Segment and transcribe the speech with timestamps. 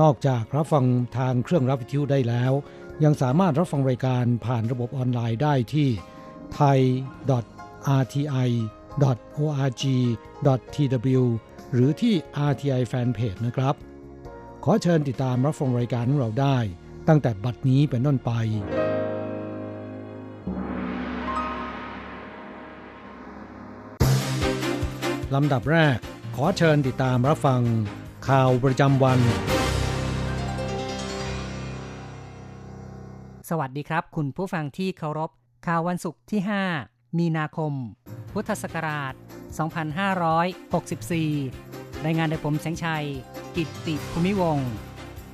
[0.00, 0.84] นอกจากรับฟัง
[1.18, 2.52] ทางเครื่องรับวิทยุได้แล้ว
[3.04, 5.88] ยังสามารถรับฟังรายการผ่านระบบออนไลน์ได้ที่
[6.58, 7.22] thai.rti.org.tw
[11.72, 12.14] หรือที่
[12.50, 13.74] RTI Fanpage นะครับ
[14.64, 16.58] ขอเชิญติดตามรับฟังรายการของเราได้
[17.08, 18.30] ตั้งแต่บัดนี้เป็นต้นไป
[25.34, 25.98] ลำดับแรก
[26.36, 27.62] ขอเชิญติดตามรับฟัง
[28.28, 29.18] ข่าวประจำวัน
[33.52, 35.30] สวัสดีครับ คุณผู้ฟังที่เคารพ
[35.66, 36.40] ข่าววันศุกร์ที่
[36.80, 37.72] 5 มีนาคม
[38.32, 39.14] พุทธศักราช
[41.18, 43.06] 2564 รายงานโดยผมแสงชัย
[43.56, 44.58] กิตติภูมิวง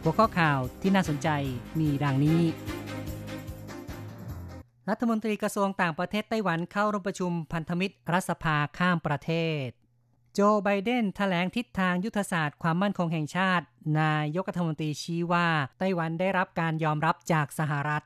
[0.03, 1.29] หัวข้อข่าวที่น่าสนใจ
[1.81, 2.43] มีดังนี้
[4.89, 9.31] รัฐมนตรีกระทรวงต่างประเทศไต้หวันเข้าร่วมประชุมพันธมิตรรัฐสภาข้ามประเท
[9.67, 9.69] ศ
[10.37, 13.65] โจไบเดนแถลงทิศทางยุทธศาสตร์ความมั่นคงแห่งชาติ
[14.01, 18.03] นายกรัฐมนตรีชี้ว่าไต้หวันได้รับการยอมรับจากสหรัฐ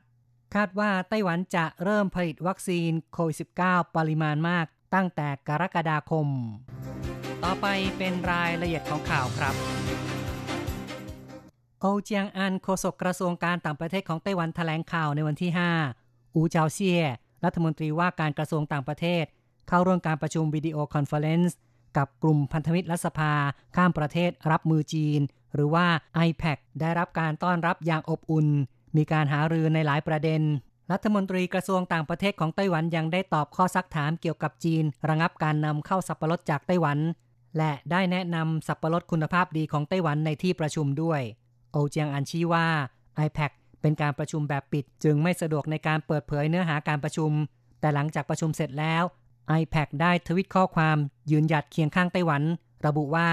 [0.54, 6.26] คาดว่าไต้หวันจะเริ่มผลิตวัคซีนโควิด -19 ปริมาณมากตั้งแต่กรกฎาคม
[7.44, 7.66] ต่อไป
[7.98, 9.54] เป็นรายละเอียดของข่าวครับ
[11.80, 15.50] โอเจียงอันโฆษกกระทรวงการต่างประเทศของไต้หวันแถลงข่าวในวันที่
[15.92, 17.02] 5 อูเจาเซีย
[17.44, 19.24] รัฐมนตรีว่าการกระทรวงต่างประเทศ
[19.68, 21.56] เข้าร่วมการประชุมวิดีโอคอนเฟอเรนซ์
[21.98, 23.32] กับกลุ่มพันธมิตรรัฐสภา
[23.76, 25.20] ข้ามประเทศรับมือจีน
[25.54, 25.86] หรือว่า
[26.26, 28.48] IPAC ได้รับการต้อนรับอย่างอบอุ่น
[28.96, 30.42] มีการหารือในหลายประเด็น
[30.92, 36.98] รัฐมนตรีกระทรวงต่างประเทศของไต้หวันยังได้ตอบข้อซักถามเกี่ยวกับจีน ระงับการนำเข้าสับปะรดจากไต้หวัน
[37.56, 41.20] และได้แนะนำสับปะรดคุณภาพดีของไต้หวันในที่ประชุมด้วย
[41.72, 42.66] โอเจียงอันชี้ว่า
[43.26, 47.30] IPAC เป็นการประชุมแบบปิด จึงไม่สะดวกในการเปิดเผยเนื้อหาการประชุม
[47.80, 49.02] แต่หลังจากประชุมเสร็จแล้ว
[49.60, 50.96] IPAC ได้ทวิตข้อความ
[51.30, 52.42] ยืนหยัดเคียงข้างไต้หวัน
[52.86, 53.28] ระบุว่า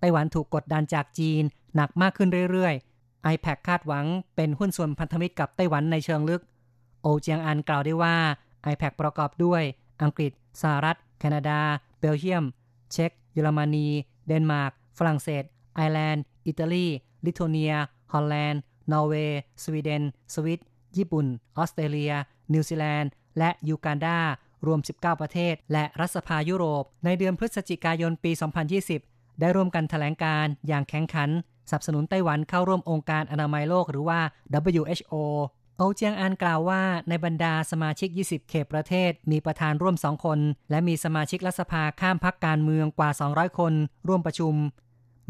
[0.00, 1.42] ไต้หวันถูกกดดันจากจีน
[1.74, 6.42] หนักมากขึ้นเรื่อยๆ IPAC คาดหวังเป็นหุ้นส่วนพันธมิตรกับไต้หวันในเชิงลึก
[7.02, 8.16] โอเจียงอันกล่าวได้ว่า
[8.72, 9.62] IPAC ประกอบด้วย
[10.02, 10.32] อังกฤษ
[10.62, 11.60] สหรัฐ แคนาดา
[11.98, 12.44] เบลเยียม
[12.92, 13.88] เช็กเยอรมนี
[14.26, 15.44] เดนมาร์ก ฝรั่งเศส
[15.74, 16.86] ไอร์แลนด์ อิตาลี
[17.26, 17.74] ลิทัวเนีย
[18.12, 18.60] ฮอลแลนด์
[18.92, 20.02] นอร์เวย์ สวีเดน
[20.34, 20.60] สวิต
[20.96, 21.26] ญี่ปุ่น
[21.56, 22.12] ออสเตรเลีย
[22.52, 24.18] นิวซีแลนด์ และยูกันดา
[24.66, 28.32] รวม 19 ประเทศ และรัฐสภายุโรป ในเดือนพฤศจิกายนปี
[28.86, 31.30] 2020 ได้ร่วมกันแถลงการณ์อย่างแข็งขัน
[31.70, 34.20] สนับสนุนไต้หวันเข้าร่วมองค์การอนามัยโลกหรือว่า
[34.70, 35.14] WHO
[35.76, 40.38] โอเจียงอันกล่าวว่าในบรรดาสมาชิก 20 เขตประเทศ มีประธานร่วม 2 คน
[40.70, 43.72] และมีสมาชิกรัฐสภาข้ามพักการเมืองกว่า 200 คน
[44.08, 44.54] ร่วมประชุม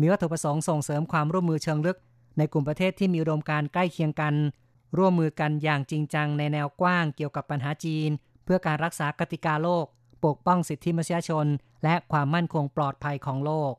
[0.01, 1.99] มีวัตถุประสงค์ส่งเสริมความร่วมมือเชิงลึก
[2.39, 4.35] ในกลุ่มประเทศที่มีอุดมการใกล้เคียงกัน
[4.99, 8.11] ร่วมมือกันอย่างจริงจังในแนวกว้างเกี่ยวกับปัญหาจีน
[8.45, 9.85] เพื่อการรักษากติกาโลก
[10.25, 11.47] ปกป้องสิทธิมนุษยชน
[11.85, 13.73] และความมั่นคงปลอดภัยของโลก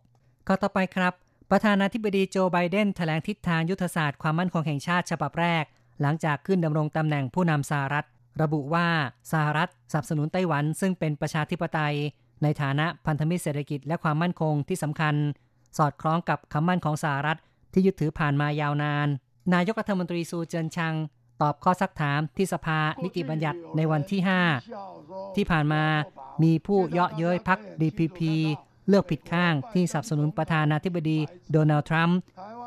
[0.48, 1.14] ข้อต่อไปครับ
[1.52, 5.64] ประธานาธิบดีโจไบเดนแถลงทิศทางยุทธศาสตร์ความมั่นคงแห่งชาติฉบับแรก
[6.02, 8.06] หลังจากขึ้นดำรงตำแหน่งผู้นำสหรัฐ
[8.42, 8.88] ระบุว่า
[9.32, 11.96] สหรัฐสนับสนุนไต้หวันซึ่งเป็นประชาธิปไตย
[12.44, 15.16] ในฐานะพันธมิตรเศรษฐกิจและความมั่นคงที่สำคัญ
[15.78, 17.40] สอดคล้องกับคำมั่นของสหรัฐ
[17.74, 19.08] ที่ยึดถือผ่านมายาวนาน
[19.54, 20.94] นายกรัฐมนตรีซูเจินชัง
[21.42, 24.22] ตอบข้อซักถามที่สภานิติบัญญัติในวันที่
[24.78, 25.84] 5 ที่ผ่านมา
[26.44, 28.20] มีผู้เยาะเย้ยพัก DPP
[28.88, 31.20] เลือกผิดข้างที่สนับสนุนประธานาธิบดี
[31.52, 32.18] โดนัลด์ทรัมป์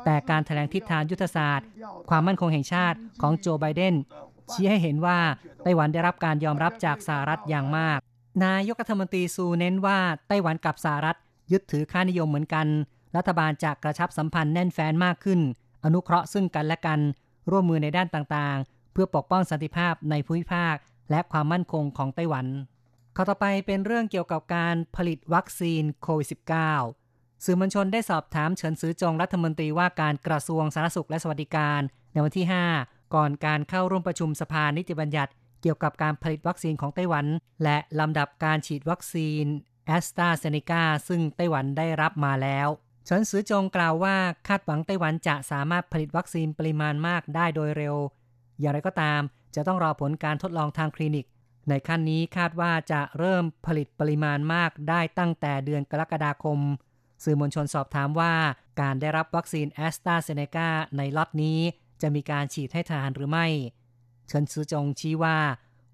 [0.05, 1.67] แต่การแถลงทิศทางยุทธศาสตร์
[2.09, 3.95] ความมั่นคงแห่งชาติของโจไบเดน
[4.51, 5.19] ชี้ให้เห็นว่า
[5.63, 7.99] ไต้หวันได้รับการยอมรับจากสหรัฐอย่างมาก
[8.45, 11.17] นายกรัฐมนตรีซูเน้นว่าไต้หวันกับสหรัฐ
[11.51, 12.67] ยึดถือค่านิยมเหมือนกัน
[13.15, 15.39] รัฐบาลจะกระชับสัมพันธ์แน่นแฟ้นมากขึ้น
[15.85, 16.99] อนุเคราะห์ซึ่งกันและกัน
[17.49, 20.75] ร่วมมือในด้านต่างๆ เพื่อปกป้องสันติภาพในภูมิภาค
[21.11, 22.45] และความมั่นคงของไต้หวัน
[23.15, 26.27] ข้อต่อไปเป็นเรื่องเกี่ยวกับการผลิตวัคซีนโควิด
[26.83, 31.81] -19 สื่อมวลชนได้สอบถามเฉินซือจงรัฐมนตรีว่าการกระทรวงสาธารณสุขและสวัสดิการ
[32.13, 32.45] ในวันที่
[32.79, 35.31] 5 ก่อนการเข้าร่วมประชุมสภานิติบัญญัติ
[35.61, 37.25] เกี่ยวกับการผลิตวัคซีนของไต้หวัน
[37.63, 39.45] และลำดับการฉีดวัคซีน
[39.85, 42.67] แอสตราเซเนกาซึ่งไต้หวันได้รับมาแล้ว
[43.05, 44.15] เฉินซือจงกล่าวว่า
[44.47, 47.95] คาดหวังไต้หวันจะสามารถผลิตวัคซีนปริมาณมากได้โดยเร็ว
[48.59, 49.21] อย่างไรก็ตาม
[49.55, 51.25] จะต้องรอผลการทดลองทางคลินิก
[51.69, 56.59] ในขั้นนี้คาดว่าจะเริ่มผลิตปริมาณมากได้ตั้งแต่เดือนกรกฎาคม
[57.23, 58.33] สื่อมวลชนสอบถามว่า
[58.81, 61.59] การได้รับวัคซีนแอสตราเซเนกาในล็อตนี้
[62.01, 63.47] จะมีการฉีดให้ทหารหรือไม่
[64.27, 65.37] เฉินซือจงชี้ว่า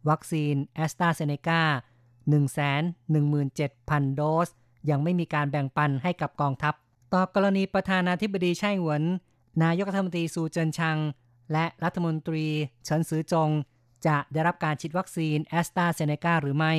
[0.09, 1.61] วัคซีนแอสตราเซเนกา
[3.25, 4.49] 117,000 โดส
[4.89, 6.75] ยังไม่มีการแบ่งปันให้กับกองทัพ
[7.13, 9.03] ต่อกรณีประธานาธิบดีไช่อิงเหวิน
[9.63, 10.97] นายกรัฐมนตรีซูเจินชัง
[11.51, 12.45] และรัฐมนตรี
[12.85, 13.49] เฉินซือจง
[14.07, 16.73] จะได้รับการฉีดวัคซีนแอสตราเซเนกาหรือไม่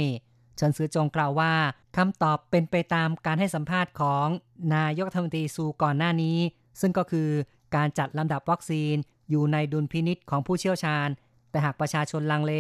[0.57, 1.53] เฉินซือจงกล่าวว่า
[1.97, 4.27] คำตอบเป็นไปตามการให้สัมภาษณ์ของ
[4.75, 6.39] นายกรัฐมนตรีซูก่อนหน้านี้
[6.81, 7.29] ซึ่งก็คือ
[7.77, 8.95] การจัดลำดับวัคซีน
[9.31, 11.09] อยู่ในดุลพินิษของผู้เชี่ยวชาญ
[11.51, 12.55] แต่หากประชาชนลังเล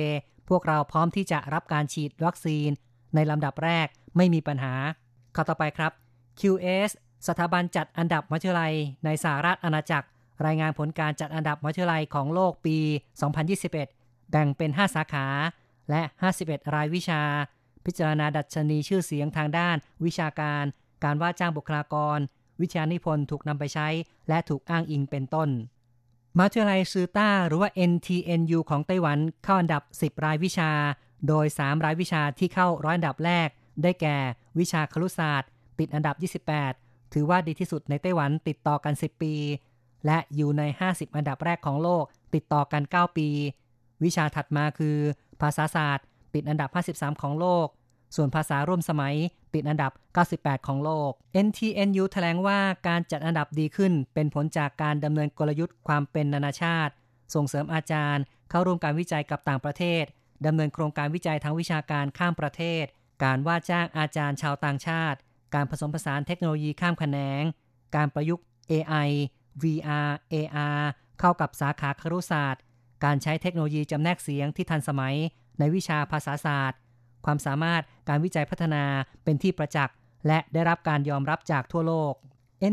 [0.48, 2.68] พวกเราพร้อมที่จะรับการฉีดวัคซีน
[3.14, 3.86] ในลำดับแรก
[4.16, 4.74] ไม่มีปัญหา
[5.34, 5.92] ข้อต่อไปครับ
[6.40, 6.90] QS
[7.26, 8.74] สถาบันจัดอันดับมัธยลัย
[9.04, 10.06] ในสหรัฐอาณาจักร
[10.46, 12.78] รายงานผลการจัดอันดับมัธยลัยของโลกปี
[13.50, 15.26] 2021 แบ่งเป็น 5 สาขา
[15.90, 16.02] และ
[16.38, 17.22] 51 รายวิชา
[17.84, 20.64] พิจารณาดัชนีชื่อเสียงทางด้าน วิชาการ
[21.04, 22.18] การว่าจ้างบุคลากร
[22.60, 23.88] วิชานิพนธ์ถูกนำไปใช้
[24.28, 25.48] และถูกอ้างอิงเป็นต้น
[26.38, 30.70] มัธยลัยซือต้าหรือว่า NTNU ของไต้หวันเข้าอันดับ 10 รายวิชา
[31.28, 33.48] โดย 3 รายวิชาที่เข้าร้อยอันดับแรก
[33.82, 34.16] ได้แก่
[34.58, 35.48] วิชาครุศาสตร์
[35.78, 36.16] ติดอันดับ
[36.46, 39.34] 28 ถือว่าดีที่สุดในไต้หวันติดต่อกัน 10 ปี
[40.06, 42.04] และอยู่ใน 50 อันดับแรกของโลก
[42.34, 43.28] ติดต่อกัน 9 ปี
[44.04, 44.96] วิชาถัดมาคือ
[45.40, 47.66] ภาษาศาสตร์ ติดอันดับ 53 ของโลก
[48.16, 49.14] ส่วนภาษาร่วมสมัย
[49.54, 49.92] ติดอันดับ
[50.30, 51.10] 98 ของโลก
[51.46, 56.92] NTNU แถลงว่าการจัดอันดับดีขึ้น เป็นผลจากการดำเนินกลยุทธ์ความเป็นนานาชาติ
[57.34, 60.04] ส่งเสริมอาจารย์ เข้าร่วมการวิจัยกับต่างประเทศ
[60.46, 62.84] ดำเนินโครงการวิจัยทางวิชาการข้ามประเทศ
[63.24, 65.18] การว่าจ้างอาจารย์ชาวต่างชาติ
[65.54, 67.42] การผสมผสานเทคโนโลยีข้ามแขนง
[67.96, 69.10] การประยุกต์ AI
[69.62, 70.82] VR AR
[71.20, 72.62] เข้ากับสาขาครุศาสตร์
[73.04, 75.16] การใช้เทคโนโลยีจำแนกเสียงที่ทันสมัย
[75.58, 76.78] ในวิชาภาษาศาสตร์
[77.24, 78.84] ความสามารถการวิจัยพัฒนา
[79.24, 79.96] เป็นที่ประจักษ์
[80.26, 82.14] และได้รับการยอมรับจากทั่วโลก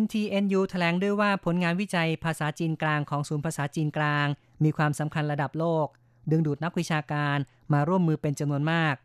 [0.01, 4.27] NTNU แถลงด้วยว่าผลงานวิจัยภาษาจีนกลางของศูนย์ภาษาจีนกลาง
[4.63, 5.87] มีความสำคัญระดับโลก
[6.31, 7.37] ดึงดูดนักวิชาการ
[7.73, 8.95] มาร่วมมือเป็นจำนวนมาก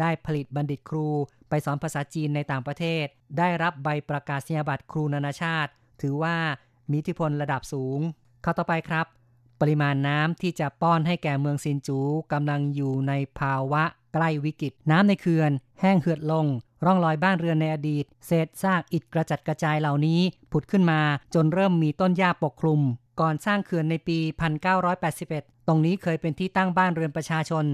[0.00, 1.08] ได้ผลิตบัณฑิตครู
[1.48, 3.06] ไปสอนภาษาจีนในต่างประเทศ
[3.38, 5.70] ได้รับใบประกาศนียบัตรครูนานาชาติ
[6.02, 6.36] ถือว่า
[6.90, 7.98] มีอิทธิพลระดับสูง
[8.42, 9.06] เข้าต่อไปครับ
[9.60, 11.98] ปริมาณน้ำที่จะป้อนให้แก่เมืองซินจู
[12.32, 13.82] กำลังอยู่ในภาวะ
[14.14, 15.50] ใกล้วิกฤต น้ำในเขื่อน
[15.80, 16.46] แห้งเหือดลง
[16.84, 20.20] ร่องรอยบ้านเรือนในอดีต เศษซากอิฐกระจัดกระจายเหล่านี้
[20.52, 21.00] ผุดขึ้นมา
[21.34, 22.80] จนเริ่มมีต้นหญ้าปกคลุม
[23.20, 24.18] ก่อนสร้างเขื่อนในปี
[24.92, 27.64] 1981 ตรงนี้เคยเป็นที่ตั้งบ้านเรือนประชาชน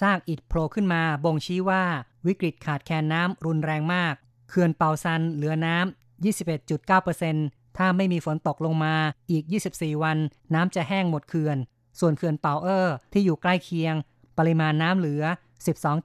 [0.00, 1.84] ซากอิฐโผล่ขึ้นมาบ่งชี้ว่า
[2.26, 4.14] วิกฤตขาดแคลนน้ำรุนแรงมาก
[4.48, 6.24] เขื่อนเปาซันเหลือน้ำ
[6.96, 8.94] 21.9%ถ้าไม่มีฝนตกลงมา
[9.30, 10.18] อีก 24 วัน
[10.54, 11.56] น้ำจะแห้งหมดเขื่อน
[12.00, 13.94] ส่วนเขื่อนเปาเออร์ที่อยู่ใกล้เคียง
[14.38, 15.22] ปริมาณน้ำเหลือ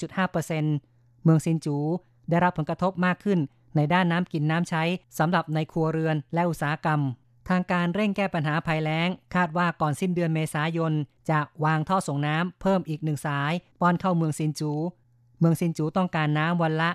[0.01, 1.77] 12.5%เมืองซินจู
[2.29, 3.39] ได้รับผลกระทบมากขึ้น
[3.75, 4.83] ในด้านน้ำกินน้ำใช้
[5.17, 6.99] สำหรับในครัวเรือนและอุตสาหกรรม
[7.49, 10.93] ทางการเร่งแก้ปัญหาภัยแล้ง คาดว่าก่อนสิ้นเดือนเมษายน
[11.29, 13.51] จะวางท่อส่งน้ำเพิ่มอีกหนึ่งสาย
[13.81, 14.71] ป้อนเข้าเมืองซินจู
[15.39, 16.89] เมืองซินจูต้องการน้ำวันละ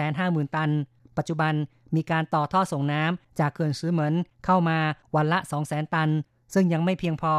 [0.00, 0.70] 550,000 ตัน
[1.16, 1.54] ปัจจุบัน
[1.94, 4.14] มีการต่อท่อส่งน้ำจากเขื่อนซื้อเหมือน
[4.44, 4.78] เข้ามา
[5.16, 6.10] วันละ 200,000 ตัน
[6.54, 7.34] ซึ่งยังไม่เพียงพอ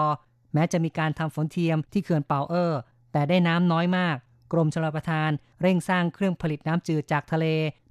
[0.53, 2.79] แม้จะมีการทำฝนเทียมที่เขื่อนเปาเออร์
[3.11, 4.15] แต่ได้น้ำน้อยมาก
[4.51, 5.29] กรมชลประทาน
[5.61, 7.45] เร่งสร้างเครื่องผลิตน้ำจืดจากทะเล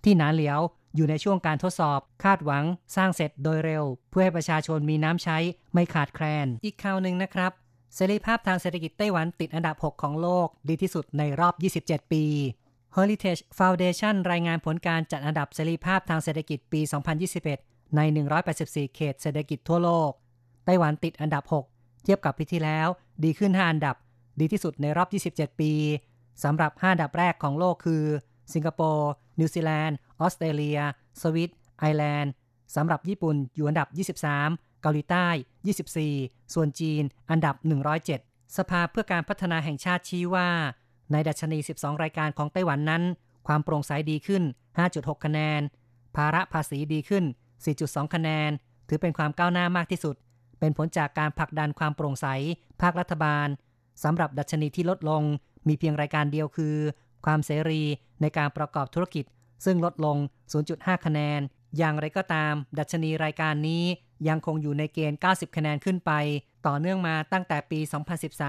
[0.05, 0.61] ที่หนาเหลียว
[0.97, 2.65] อยู่ในช่วงการทดสอบ คาดหวัง
[2.97, 5.39] สร้างเสร็จโดยเร็ว เพื่อให้ประชาชนมีน้ำใช้
[5.73, 7.53] ไม่ขาดแคลน อีกข่าวหนึ่งนะครับ
[7.95, 11.55] เสรีภาพทางเศรษฐกิจไต้หวันติดอันดับ 6 ของโลก ดีที่สุดในรอบ
[11.85, 12.25] 27 ปี
[12.97, 16.81] Heritage Foundation รายงานผลการจัดอันดับเสรีภาพทางเศรษฐกิจปี
[17.39, 18.01] 2021 ใน
[18.49, 20.11] 184 เขตเศรษฐกิจทั่วโลก
[20.65, 22.89] ไต้หวันติดอันดับ 6 เทียบกับปีที่แล้ว
[23.25, 23.97] ดีขึ้น 5 อันดับ
[24.41, 25.73] ดีที่สุดในรอบ 27 ปี
[26.45, 28.05] สำหรับ5ดับแรกของโลกคือ
[28.55, 30.79] สิงคโปร์ นิวซีแลนด์ ออสเตรเลีย
[31.21, 32.33] สวิตไอร์แลนด์
[32.77, 35.27] สำหรับญี่ปุ่นอยู่อันดับ 23 เกาหลีใต้
[35.91, 37.55] 24 ส่วนจีนอันดับ
[38.07, 40.49] 107 สภาเพื่อการพัฒนาแห่งชาติชี้ว่า
[41.13, 43.03] ในดัชนี 12 รายการของไต้หวันนั้น
[43.47, 44.43] ความโปร่งใสดีขึ้น
[44.85, 45.61] 5.6 คะแนน
[46.17, 47.25] ภาระภาษีดีขึ้น
[47.69, 48.51] 4.2 คะแนน
[48.89, 50.17] ถือเป็นความก้าวหน้ามากที่สุด
[50.61, 52.27] เป็นผลจากการผลักดันความโปร่งใส
[52.81, 53.47] ภาครัฐบาล
[54.05, 55.23] สำหรับดัชนีที่ลดลง
[55.69, 56.77] มีเพียงรายการเดียวคือ
[57.27, 57.83] ความเสรี
[58.21, 59.25] ในการประกอบธุรกิจ
[59.65, 60.17] ซึ่งลดลง
[60.61, 61.41] 0.5 คะแนน
[61.77, 63.85] อย่างไรก็ตาม ดัชนีรายการนี้
[64.29, 66.13] ยังคงอยู่ในเกณฑ์ 90 คะแนนขึ้นไป
[66.67, 67.81] ต่อเนื่องมาตั้งแต่ปี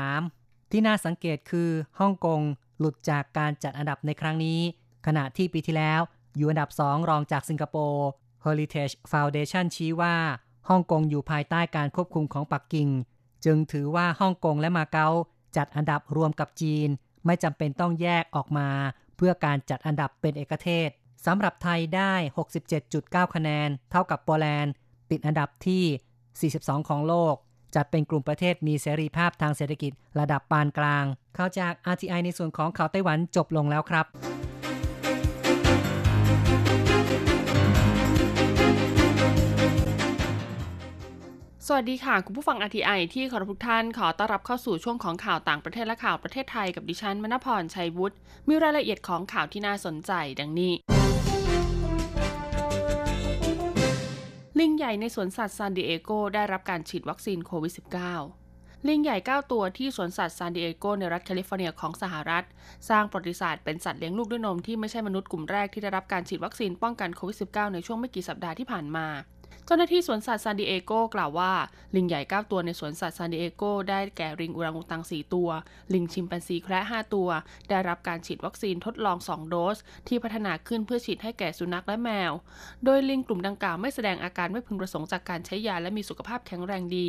[0.02, 2.42] 2013 ที่น่าสังเกตคือฮ่องกง
[2.80, 4.60] หลุดจากการจัดอันดับในครั้งนี้
[5.06, 6.02] ขณะที่ปีที่แล้ว
[6.38, 8.08] อยู่อันดับ 2 รองจากสิงคโปร์
[8.46, 10.16] Heritage Foundation ชี้ว่า
[10.70, 12.90] ฮ่องกงอยู่ภายใต้การควบคุมของปักกิ่ง
[13.46, 15.10] จึงถือว่าฮ่องกงและมาเก๊า
[15.58, 16.90] จัดอันดับรวมกับจีน
[17.26, 18.70] ไม่จำเป็นต้องแยกออกมา
[19.16, 20.90] เพื่อการจัดอันดับเป็นเอกเทศ
[21.26, 22.14] สำหรับไทยได้
[22.76, 24.74] 67.9 คะแนน เท่ากับโปแลนด์
[25.12, 27.36] ติดอันดับที่ 42 ของโลก
[27.76, 34.06] จัดเป็นกลุ่มประเทศมีเสรีภาพทางเศรษฐกิจระดับปานกลาง เข่าจาก RTI ในส่วนของข่าวไต้หวันจบลงแล้วครับ
[41.68, 48.16] สวัสดีค่ะ คุณผู้ฟัง RTI ที่เคารพทุกท่านขอต้อนรับเข้าสู่ช่วงของข่าวต่างประเทศและข่าวประเทศไทยกับดิฉันมณพรชัยวุฒิ
[48.48, 50.74] มีรายละเอียดของข่าวที่น่าสนใจดังนี้
[54.60, 57.74] ลิงใหญ่ในสวนสัตว์ซานดิเอโกได้รับการฉีดวัคซีนโควิด
[58.28, 62.46] -19 ลิงใหญ่ 9 ตัวที่สวนสัตว์ซานดิเอโกในรัฐแคลิฟอร์เนียของสหรัฐ
[62.90, 69.08] สร้างประวัติศาสตร์เป็นสัตว์เลี้ยงลูกด้วยนมที่ไม่ใช่มนุษย์กลุ่มแรกที่ได้รับการฉีดวัคซีนป้องกันโควิด -19 ในช่วงไม่กี่สัปดาห์ที่ผ่านมา
[69.72, 71.52] เจ้าหน้าที่สวนสัตว์ซานดิเอโกกล่าวว่า
[71.96, 75.50] ลิงใหญ่ 9 ตัวในสวนสัตว์ซานดิเอโกได้แก่ลิงอุรังอุตัง 4 ตัว
[75.94, 77.30] ลิงชิมแปนซีแคระ 5 ตัว
[77.70, 82.32] ได้รับการฉีดวัคซีนทดลอง 2 โดส ที่พัฒนาขึ้นเพื่อฉีดให้แก่สุนัขและแมว
[82.86, 87.08] โดยลิงกลุ่มดังกล่าวไม่แสดงอาการไม่พึงประสงค์จากการใช้ยาและมีสุขภาพแข็งแรงดี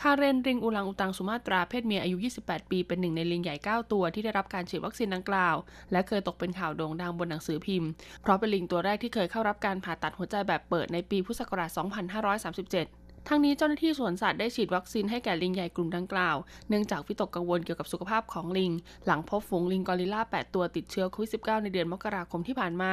[0.00, 5.56] คาเรนลิงอุรังอุตังสุมาตราเพศเมียอายุ 28 ปี เป็นหนึ่งในลิงใหญ่ 9 ตัวที่ได้รับการฉีดวัคซีนดังกล่าว
[5.92, 7.90] และเคยตกเป็นข่าวโด่งดังบนหนังสือพิมพ์
[8.22, 16.36] เพราะเป็นลิงตัวแรกที่เคยเข้ารับการผ่าตัดหัวใจแบบเปิดในปีพุทธศักราช 2537 ทั้งนี้เจ้าหน้าที่สวนสัตว์ได้ฉีดวัคซีนให้แก่ลิงใหญ่กลุ่มดังกล่าว
[16.68, 18.72] เนื่องจากวิตกกังวลเกี่ยวกับสุขภาพของลิง
[19.06, 22.92] หลังพบฝูงลิงกอริลลา 8 ตัวติดเชื้อโควิด -19 ในเดือนมกราคมที่ผ่านมา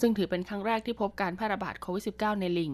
[0.00, 2.72] ซึ่งถือเป็นครั้งแรกที่พบการแพร่ระบาดโควิด -19 ในลิง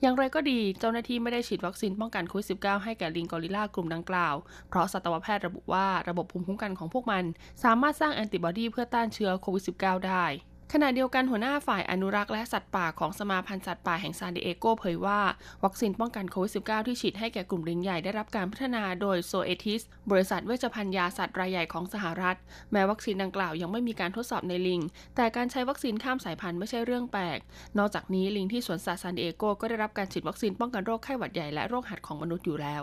[0.00, 4.34] อย่างไรก็ดี เจ้าหน้าที่ไม่ได้ฉีดวัคซีนป้องกันโควิด -19 ให้แก่ลิงกอริลลากลุ่มดังกล่าว
[4.68, 7.24] เพราะสัตวแพทย์ระบุว่าระบบภูมิคุ้มกันของพวกมัน
[7.64, 10.26] สามารถสร้างแอนติบอดีเพื่อต้านเชื้อโควิด -19 ได้
[10.74, 15.20] ขณะเดียวกันหัวหน้าฝ่ายอนุรักษ์และสัตว์ป่าของสมาพันธ์สัตว์ป่าแห่งซานดิเอโกเผยว่า
[15.64, 22.36] วัคซีนป้องกันโควิด -19 ที่ฉีดให้แก่กลุ่มลิงใหญ่ได้รับการพัฒนาโดยโซเอทิสบริษัทเวชภัณฑ์ยาสัตว์รายใหญ่ของสหรัฐ
[22.72, 24.80] แม้วัคซีนดังกล่าวยังไม่มีการทดสอบในลิง
[25.16, 27.38] แต่การใช้วัคซีนข้ามสายพันธุ์ไม่ใช่เรื่องแปลก
[27.78, 32.82] นอกจากนี้ลิงที่สวนสัตว์ซานดิเอโกก็ได้รับการฉีดวัคซีนป้องกันโรคไข้หวัดใหญ่และโรคหัดของมนุษย์อยู่แล้ว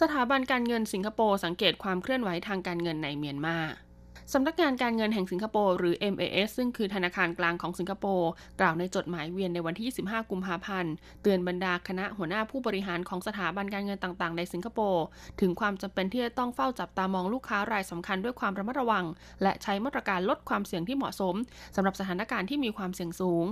[0.00, 3.58] สถาบันการเงินสิงคโปร์สังเกตความเคลื่อนไหวทางการเงินในเมียนมา
[4.34, 15.04] สำนักงานการเงินแห่งสิงคโปร์หรือ MAS ซึ่งคือธนาคารกลางของสิงคโปร์กล่าวในจดหมายเวียนในวันที่ 25 กุมภาพันธ์ เตือนบรรดาคณะหัวหน้าผู้บริหารของสถาบันการเงินต่างๆ ในสิงคโปร์
[15.40, 19.04] ถึงความจำเป็นที่จะต้องเฝ้าจับตามองลูกค้ารายสำคัญด้วยความระมัดระวัง
[19.42, 21.34] และใช้มาตรการลดความเสี่ยงที่เหมาะสม
[21.76, 23.44] สำหรับสถานการณ์ที่มีความเสี่ยงสูง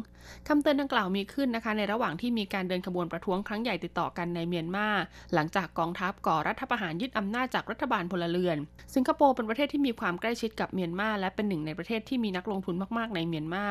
[0.49, 4.89] คำเตือนดังกล่าวมีขึ้นนะคะ ในระหว่างที่มีการเดินขบวนประท้วงครั้งใหญ่ติดต่อกันในเมียนมา
[5.35, 8.57] หลังจากกองทัพก่อรัฐประหารยึดอำนาจจากรัฐบาลพลเรือน
[8.95, 13.67] สิงคโปร์เป็นประเทศที่มีความใกล้ชิดกับเมียนมาและเป็นหนึ่งในประเทศที่มีนักลงทุนมากๆในเมียนมา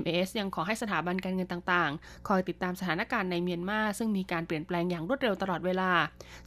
[0.00, 5.90] MAS ยังขอให้สถาบันการเงินต่างๆ คอยติดตามสถานการณ์ในเมียนมาซึ่งมีการเปลี่ยนแปลงอย่างรวดเร็วตลอดเวลา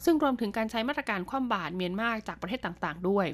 [0.04, 3.28] ซึ่งรวมถึงการใช้มาตรการคว่ำบาตรเมียนมาจากประเทศต่างๆ ด้วย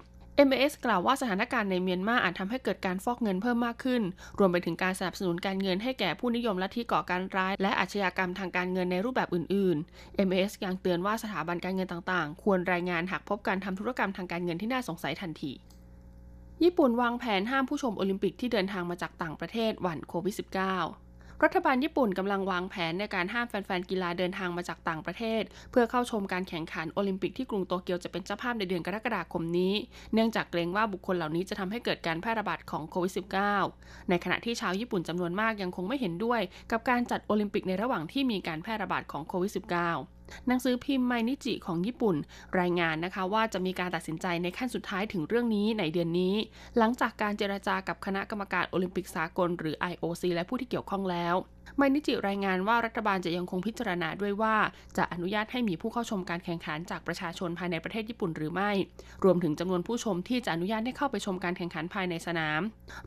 [0.48, 4.02] MAS กล่าวว่าสถานการณ์ในเมียนมาอาจทำให้เกิดการฟอกเงินเพิ่มมากขึ้น
[4.38, 15.52] รวมไปถึงการสนับสนุนการเงินให้แก่ผู้นิยมลัทธิก่อการร้าย และอาชญากรรมทางการเงินในรูปแบบอื่นๆ MAS ยังเตือนว่าสถาบันการเงินต่างๆ ควรรายงานหากพบการทำธุรกรรมทางการเงินที่น่าสงสัยทันที
[16.64, 29.74] ญี่ปุ่นวางแผนห้ามผู้ชมโอลิมปิกที่เดินทางมาจากต่างประเทศหวั่นโควิด -19 รัฐบาลญี่ปุ่นกำลังวางแผนในการห้ามแฟนๆกีฬาเดินทางมาจากต่างประเทศ เพื่อเข้าชมการแข่งขันโอลิมปิกที่กรุงโตเกียวจะเป็นเจ้าภาพในเดือนกรกฎาคมนี้
[30.14, 33.12] เนื่องจากเกรงว่าบุคคลเหล่านี้จะทำให้เกิดการแพร่ระบาดของโควิด
[33.60, 36.40] -19 ในขณะที่ชาวญี่ปุ่นจำนวนมากยังคงไม่เห็นด้วย
[36.72, 42.16] กับการจัดโอลิมปิกในระหว่างที่มีการแพร่ระบาดของโควิด -19 หนังสือพิมพ์ไมนิจิของญี่ปุ่น
[42.60, 46.34] รายงานนะคะว่าจะมีการตัดสินใจในขั้นสุดท้ายถึงเรื่องนี้ในเดือนนี้
[46.78, 51.36] หลังจากการเจราจากับคณะกรรมการโอลิมปิกสากลหรือ IOC และผู้ที่เกี่ยวข้องแล้ว
[51.76, 54.56] ไมนิจิรายงานว่ารัฐบาลจะยังคงพิจารณาด้วยว่า
[54.96, 58.70] จะอนุญาตให้มีผู้เข้าชมการแข่งขันจากประชาชนภายในประเทศญี่ปุ่นหรือไม่
[59.24, 62.60] รวมถึงจำนวนผู้ชมที่จะอนุญาตให้เข้าไปชมการแข่งขันภายในสนาม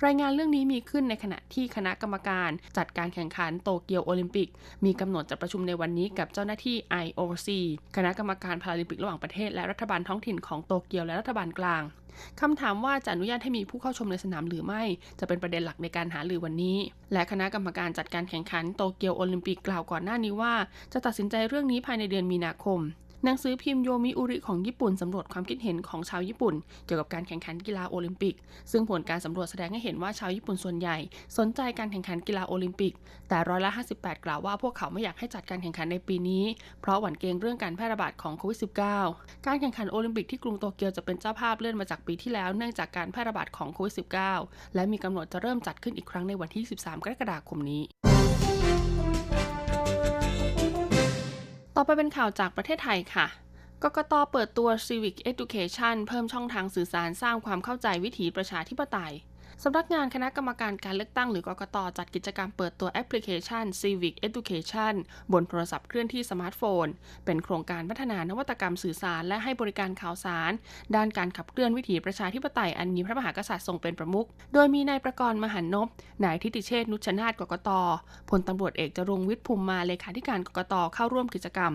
[0.06, 4.50] รายงานเรื่องนี้มีขึ้นในขณะที่คณะกรรมการ จัดการแข่งขันโตเกียวโอลิมปิก
[4.86, 7.48] มีกำหนดจะประชุมในวันนี้กับเจ้าหน้าที่ IOC
[7.96, 11.84] คณะกรรมการพาราลิมปิกระหว่างประเทศและรัฐบาลท้องถิ่นของโตเกียวและรัฐบาลกลาง
[12.42, 14.84] คำถามว่าจะอนุญาตให้มีผู้เข้าชมในสนามหรือไม่
[15.20, 16.78] จะเป็นประเด็นหลักในการหาหรือวันนี้
[17.14, 20.54] และคณะกรรมการจัดการแข่งขันโตเกียวโอลิมปิกกล่าวก่อนหน้านี้ว่า
[20.94, 22.80] จะตัดสินใจเรื่องนี้ภายในเดือนมีนาคม
[23.28, 26.56] หนังสือพิมพ์โยมิอุริของญี่ปุ่นสำรวจความคิดเห็นของชาวญี่ปุ่น
[26.86, 28.36] เกี่ยวกับการแข่งขันกีฬาโอลิมปิก
[28.72, 30.98] ซึ่งผลการสำรวจแสดงให้เห็นว่าชาวญี่ปุ่นส่วนใหญ่
[31.38, 32.94] สนใจการแข่งขันกีฬาโอลิมปิก
[33.30, 36.44] แต่ร้อยละ 58 กล่าวว่าพวกเขาไม่อยากให้จัดการแข่งขันในปีนี้
[36.82, 38.60] เพราะหวั่นเกรงเรื่องการแพร่ระบาดของโควิด
[39.04, 43.94] -19 การแข่งขันโอลิมปิกที่กรุงโตเกียวจะเป็นเจ้าภาพเลื่อนมาจากปีที่แล้วเนื่องจากการแพร่ระบาดของโควิด
[44.36, 47.84] -19 และมีกำหนดจะเริ่มจัดขึ้นอีกครั้งในวันที่ 13 กรกฎาคมนี้
[51.78, 53.28] ต่อไปเป็นข่าวจากประเทศไทยค่ะ
[53.84, 59.14] กกตเปิดตัว Civic Education เพิ่มช่องทางสื่อสารสร้างความเข้าใจวิถีประชาธิปไตย
[59.64, 64.94] สำนักงานคณะกรรมการการเลือกตั้งหรือกกตจัดกิจกรรมเปิดตัวแอปพลิเคชัน Civic Education
[65.34, 66.86] บนโทรศัพท์เคลื่อนที่สมาร์ทโฟน
[67.26, 70.52] เป็นโครงการพัฒนานวัตกรรมสื่อสาร และให้บริการข่าวสาร
[70.96, 75.88] ด้านการขับเคลื่อนวิถีประชาธิปไตยอันมีพระมหากษัตริย์ทรงเป็นประมุข โดยมีนายปกรณ์มหรรณพ
[76.24, 77.70] นายฐิติเชฏฐ์นุชนาฏกกต
[78.30, 81.74] พลตำรวจเอกจรุงวิทย์ภุมมาเลขาธิการกกตเข้าร่วมกิจกรรม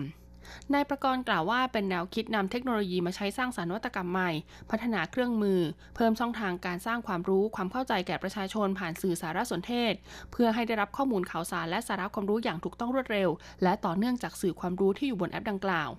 [0.73, 4.31] นายประกรณ์กล่าวว่าเป็นแนวคิดนำเทคโนโลยีมาใช้สร้างสรรค์นวัตกรรมใหม่
[4.69, 5.59] พัฒนาเครื่องมือ
[5.95, 9.93] เพิ่มช่องทางการสร้างความรู้ความเข้าใจแก่ประชาชนผ่านสื่อสารสนเทศ
[10.31, 13.29] เพื่อให้ได้รับข้อมูลข่าวสารและสาระความรู้อย่างถูกต้องรวดเร็ว
[13.63, 15.91] และต่อเนื่องจากสื่อความรู้ที่อยู่บนแอปดังกล่าว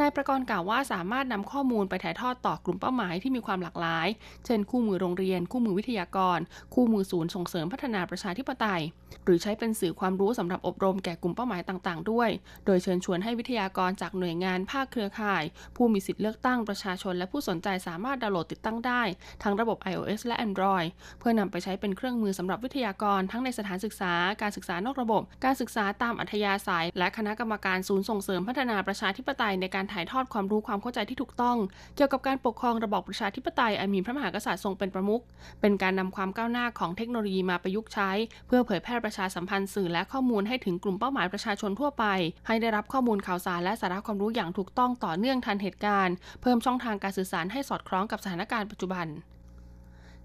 [0.00, 4.08] นายประกรณ์กล่าวว่าสามารถนำข้อมูลไปถ่ายทอดต่อกลุ่มเป้าหมายที่มีความหลากหลาย
[4.44, 6.38] เช่น คู่มือโรงเรียน คู่มือวิทยากร
[6.74, 8.82] คู่มือศูนย์ส่งเสริมพัฒนาประชาธิปไตย
[9.24, 12.30] หรือใช้เป็นสื่อความรู้สำหรับอบรมแก่กลุ่มเป้าหมายต่างๆ ด้วย
[12.66, 15.42] โดยเชิญชวนให้วิทยากรจากหน่วยงานภาคเครือข่าย
[15.76, 19.02] ผู้มีสิทธิเลือกตั้งประชาชนและผู้สนใจสามารถดาวน์โหลดติดตั้งได้
[19.42, 20.88] ทั้งระบบ iOS และ Android
[21.18, 24.12] เพื่อนำไปใช้เป็นเครื่องมือสำหรับวิทยากร ทั้งในสถานศึกษา
[24.42, 31.56] การศึกษานอกระบบ การศึกษาตามอัธยาศัย และคณะกรรมการศูนย์ส่งเสริมพัฒนาประชาธิปไตยในการถ่ายทอดความรู้ความเข้าใจที่ถูกต้อง
[31.96, 35.22] เกี่ยวกับการปกครองระบอบประชาธิปไตยอันมีพระมหากษัตริย์ทรงเป็นประมุข
[35.60, 38.10] เป็นการนำความก้าวหน้าของเทคโนโลยีมาประยุกต์ใช้
[38.46, 42.04] เพื่อเผยแพร่ประชาสัมพันธ์สื่อและข้อมูลให้ถึงกลุ่มเป้าหมายประชาชนทั่วไป
[42.46, 49.06] ให้ได้รับข้อมูลข่าวสารและสาระความรู้อย่างถูกต้องต่อเนื่องทันเหตุการณ์ เพิ่มช่องทางการสื่อสารให้สอดคล้องกับสถานการณ์ปัจจุบัน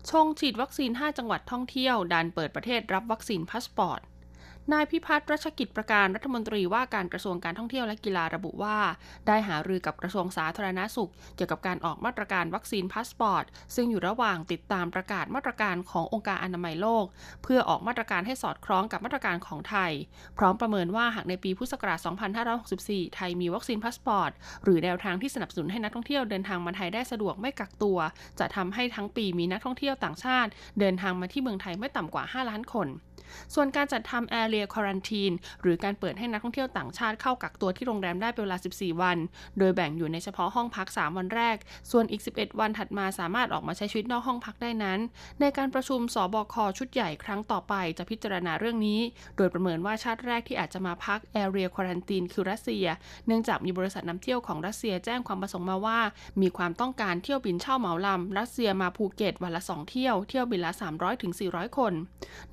[0.10, 4.02] ชงฉีดวัคซีน 5 จังหวัดท่องเที่ยวดันเปิดประเทศรับวัคซีนพาสปอร์ต
[4.74, 8.78] นายพิพัฒน์รัชกิจประการรัฐมนตรีว่าการกระทรวงการท่องเที่ยวและกีฬาระบุว่า
[9.28, 13.46] ได้หารือกับกระทรวงสาธารณสุข เกี่ยวกับการออกมาตรการวัคซีนพาสปอร์ต
[13.76, 17.06] ซึ่งอยู่ระหว่างติดตามประกาศมาตรการขององค์การอนามัยโลก
[17.44, 19.92] เพื่อออกมาตรการให้สอดคล้องกับมาตรการของไทย
[20.38, 22.00] พร้อมประเมินว่าหากในปีพุทธศักราช
[22.58, 24.32] 2564 ไทยมีวัคซีนพาสปอร์ต
[24.64, 27.98] หรือแนวทางที่สนับสนุนให้นักท่องเที่ยวเดินทางมาไทยได้สะดวกไม่กักตัว
[28.40, 32.90] จะทำให้ทั้งปีมีนักท่องเที่ยวต่างชาติ เดินทางมาที่เมืองไทยไม่ต่ำกว่า 5 ล้านคน
[33.54, 39.18] ส่วนการจัดทำ Area Quarantine หรือการเปิดให้นักท่องเที่ยวต่างชาติเข้ากักตัวที่โรงแรมได้เป็นเวลา 14 วัน
[39.60, 41.58] โดยแบ่งอยู่ในเฉพาะห้องพัก 3 วันแรก
[41.92, 45.00] ส่วนอีก 11 วันถัดมาสามารถออกมาใช้ชีวิตนอกห้องพักได้นั้น
[45.40, 49.00] ในการประชุมศบคชุดใหญ่ครั้งต่อไปจะพิจารณาเรื่องนี้
[49.38, 52.86] โดยประเมินว่าชาติแรกที่อาจจะมาพัก Area Quarantine คือรัสเซีย
[53.28, 56.00] เนื่องจากมีบริษัทนำเที่ยวของรัสเซียแจ้งความประสงค์มาว่า
[56.42, 60.72] มีความต้องการเที่ยวบินเช่าเหมาลำรัสเซียมาภูเก็ตวันละ 2 เที่ยวเที่ยวบินละ
[61.26, 61.94] 300-400 คน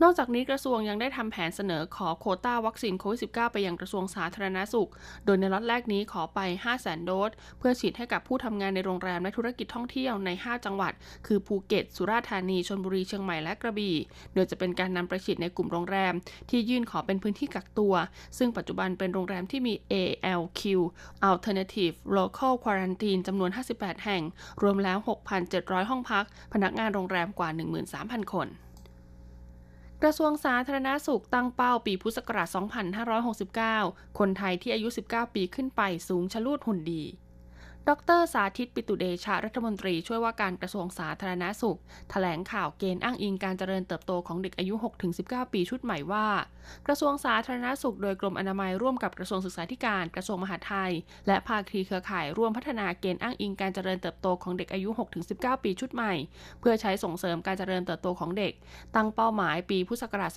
[0.02, 4.90] นอกจากนี้กระทรวงยังได้ทำแผนเสนอขอโควต้าวัคซีนโควิด -19 ไปยังกระทรวงสาธารณสุข
[5.24, 10.92] โดยในล็อตแรกนี้ขอไป 5 0 0 0 0 0 โดส เพื่อฉีดให้กับผู้ทำงานในโรงแรมและธุรกิจท่องเที่ยวใน 5 จังหวัด
[11.26, 13.96] คือภูเก็ต สุราษฎร์ธานี ชลบุรี เชียงใหม่ และกระบี่
[14.34, 16.12] โดยจะเป็นการนำไปฉีดในกลุ่มโรงแรม
[16.50, 17.94] ที่ยื่นขอเป็นพื้นที่กักตัว
[18.38, 20.62] ซึ่งปัจจุบันเป็นโรงแรมที่มี ALQ
[21.30, 24.22] Alternative Local Quarantine จำนวน 58 แห่ง
[24.62, 24.98] รวมแล้ว
[25.44, 27.48] 6,700 ห้องพัก พนักงานโรงแรมกว่า
[27.90, 28.48] 13,000 คน
[30.04, 32.48] กระทรวงสาธารณาสุขตั้งเป้าปีพุทธศักราช
[33.72, 37.02] 2569 คนไทยที่อายุ 19 ปีขึ้นไปสูงชะลูดหุ่นดี
[37.88, 44.74] ดรสาธิตปิตุเดชะรัฐมนตรีช่วยว่าการกระทรวงสาธารณาสุขถแถลงข่าวเกณฑ์อ้างอิงการเจริญเติบโตของเด็กอายุ
[45.14, 46.26] 6-19 ปีชุดใหม่ว่า
[46.86, 50.92] กระทรวงสาธารณาสุขโดยกรมอนามัยร่วมกับกระทรวงศึกษาธิการกระทรวงมหาดไทย
[51.26, 54.90] และภาคีเครือข่ายร่วมพัฒนาเกณฑ์อ้างอิงการเจริญเติบโตของเด็กอายุ
[55.26, 56.12] 6-19 ปีชุดใหม่
[56.60, 58.52] เพื่อใช้ส่งเสริมการเจริญเติบโตของเด็ก
[58.94, 60.30] ตั้งเป้าหมายปีพุทธศักราช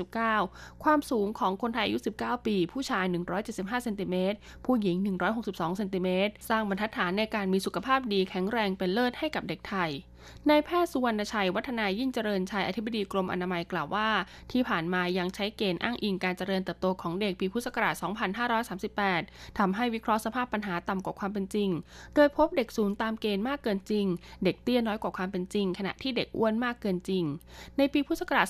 [0.00, 3.04] 2569 ความสูงของคนไทยอายุ 19 ปี ผู้ชาย
[3.44, 4.96] 175 เซนติเมตรผู้หญิง
[5.36, 9.90] 162 เซนติเมตรสร้างบรรทัดฐานในการมีสุขภาพดีแข็งแรงเป็นเลิศให้กับเด็กไทย
[10.50, 14.08] นายแพทย์สุวรรณชัย วัฒนายิ่งเจริญชัยอธิบดีกรมอนามัยกล่าวว่า
[14.52, 17.94] ที่ผ่านมายังใช้เกณฑ์อ้างอิงการเจริญเติบโตของเด็กปีพุทธศักราช
[18.96, 21.70] 2538ทำให้วิเคราะห์สภาพปัญหาต่ำกว่าความเป็นจริง
[22.14, 24.06] โดยพบเด็กสูงตามเกณฑ์มากเกินจริง
[24.44, 27.24] เด็กเตี้ยน้อยกว่าความเป็นจริง ขณะที่เด็กอ้วนมากเกินจริง
[27.78, 28.46] ในปีพุทธศักราช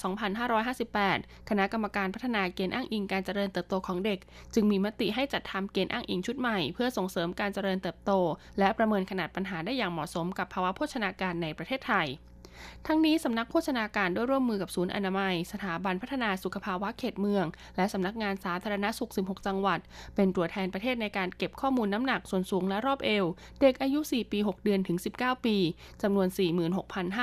[0.73, 4.19] 2558 คณะกรรมการพัฒนาเกณฑ์อ้างอิงการเจริญเติบโตของเด็ก
[4.55, 8.13] จึงมีมติให้จัดทำเกณฑ์อ้างอิงชุดใหม่ เพื่อส่งเสริมการเจริญเติบโต
[8.59, 12.09] และประเมินขนาดปัญหาได้อย่างเหมาะสมกับภาวะโภชนาการในประประเทศไทย
[12.87, 19.79] ทั้งนี้สำนักโภชนาการด้วยร่วมมือกับศูนย์อนามัย สถาบันพัฒนาสุขภาวะเขตเมือง และสำนักงานสาธารณสุข 16 จังหวัด
[20.15, 23.25] เป็นตัวแทนประเทศในการเก็บข้อมูลน้ำหนักส่วนสูงและรอบเอว
[23.61, 25.57] เด็กอายุ 4 ปี 6 เดือนถึง 19 ปี
[26.03, 26.29] จำนวน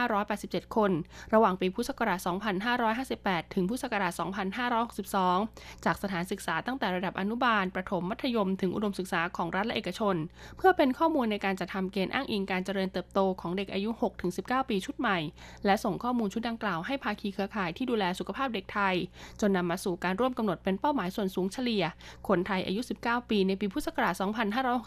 [0.09, 0.91] 46,587 คน
[1.33, 2.19] ระหว่างปีพุทธศักราช
[2.87, 4.13] 2558 ถึงพุทธศักราช
[4.77, 10.15] 2562 จากสถานศึกษาตั้งแต่ระดับอนุบาล ประถม มัธยม ถึงอุดมศึกษาของรัฐและเอกชน
[10.57, 13.89] เพื่อเป็นข้อมูลในการจัดทำเกณฑ์อ้างอิงการเจริญเติบโตของเด็กอายุ
[14.29, 15.17] 6-19 ปีชุดใหม่
[15.65, 18.95] และส่งข้อมูลชุดดังกล่าวให้ภาคีเครือข่ายที่ดูแลสุขภาพเด็กไทย
[19.41, 21.83] จนนำมาสู่การร่วมกำหนดเป็นเป้าหมายส่วนสูงเฉลี่ย
[22.27, 24.13] คนไทยอายุ 19 ปีในปีพุทธศักราช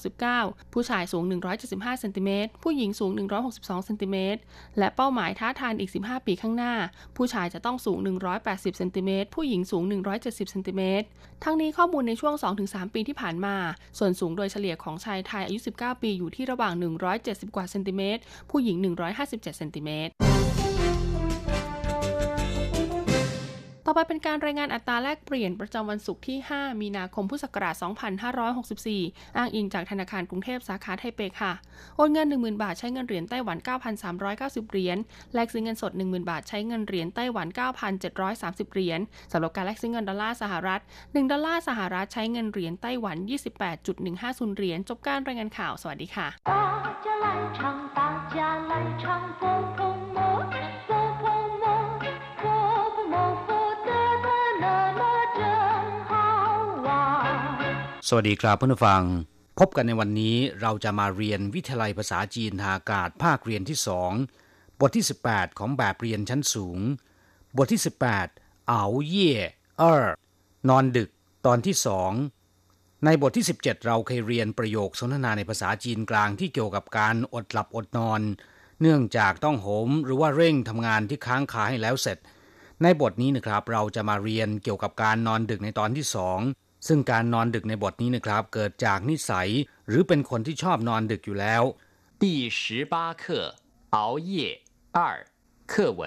[0.00, 1.24] 2569 ผู้ชายสูง
[1.62, 3.10] 175 เซนติเมตร ผู้หญิงสูง
[3.48, 4.40] 162 เซนติเมตร
[4.78, 6.74] และเป้าหมายท้าทายอีก 15 ปีข้างหน้า
[7.16, 7.98] ผู้ชายจะต้องสูง
[8.38, 9.82] 180 เซนติเมตร ผู้หญิงสูง
[10.16, 11.06] 170 เซนติเมตร
[11.44, 13.56] ทั้งนี้ข้อมูลในช่วง 2-3 ปีที่ผ่านมา
[13.98, 16.72] ส่วนสูงโดยเฉลี่ยของชายไทยอายุ 19 ปีอยู่ที่ระหว่าง
[17.14, 18.76] 170 กว่าเซนติเมตร ผู้หญิง
[19.18, 20.12] 157 เซนติเมตร
[23.90, 27.74] ต่อไปเป็นการรายงานอัตราแลกเปลี่ยนประจำวันศุกร์ที่ 5 มีนาคม พุทธศักราช
[28.56, 31.52] 2564 อ้างอิงจากธนาคารกรุงเทพสาขาไทเปค่ะ
[31.96, 33.58] โอนเงิน 10,000 บาทใช้เงินเหรียญไต้หวัน
[34.14, 34.98] 9,390 เหรียญ
[35.34, 37.46] แลกซื้อเงินสด 10,000 บาทใช้เงินเหรียญไต้หวัน
[38.10, 39.00] 9,730 เหรียญ
[39.32, 43.16] สำหรับการแลกซื้อเงินดอลลาร์สหรัฐ 1 ดอลลาร์สหรัฐใช้เงินเหรียญไต้หวัน
[43.86, 46.28] 28.150 เหรียญ จบการรายงานข่าว สวัสดีค่ะ
[58.10, 59.02] สวัสดีครับเพื่อนผู้ฟัง
[59.58, 64.12] พบกันในวันนี้เราจะมาเรียนวิทยาลัยภาษาจีนทางอากาศภาคเรียนที่สอง
[64.80, 66.78] บทที่ 18 ของแบบเรียนชั้นสูง
[67.56, 67.80] บทที่
[68.24, 69.32] 18เอาเย่
[69.78, 70.06] เออ
[70.68, 71.10] นอนดึก
[71.46, 72.12] ตอนที่สอง
[73.04, 78.20] ในบทที่ 17 เราเคยเรียนประโยคสนทนาในภาษาจีนกลางที่เกี่ยวกับการอดหลับอดนอน
[78.80, 82.18] เนื่องจากต้องโหมหรือว่าเร่งทำงานที่ค้างคาให้แล้วเสร็จ
[82.82, 86.40] ในบทนี้นะครับเราจะมาเรียนเกี่ยวกับการนอนดึกในตอนที่สอง
[86.87, 89.49] ซึ่งการนอนดึกในบทนี้นะครับ เกิดจากนิสัย
[89.87, 91.63] หรือเป็นคนที่ชอบนอนดึกอยู่แล้ว
[92.21, 92.25] 第
[92.57, 92.59] 十
[92.93, 93.23] 八课
[93.95, 93.97] 熬
[94.29, 94.99] 夜二
[95.71, 96.01] 课文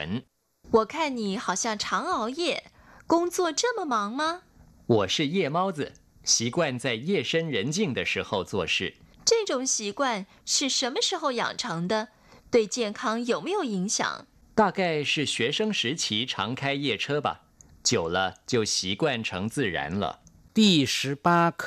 [0.70, 2.64] 我看你好像常熬夜
[3.06, 4.42] 工作这么忙吗
[4.86, 5.92] 我是夜猫子
[6.24, 8.94] 习惯在夜深人静的时候做事
[9.24, 12.08] 这种习惯是什么时候养成的
[12.50, 17.42] 对健康有没有影响大概是学生时期常开夜车吧
[17.82, 20.19] 久了就习惯成自然了
[20.56, 21.26] 第十八
[21.62, 21.64] 课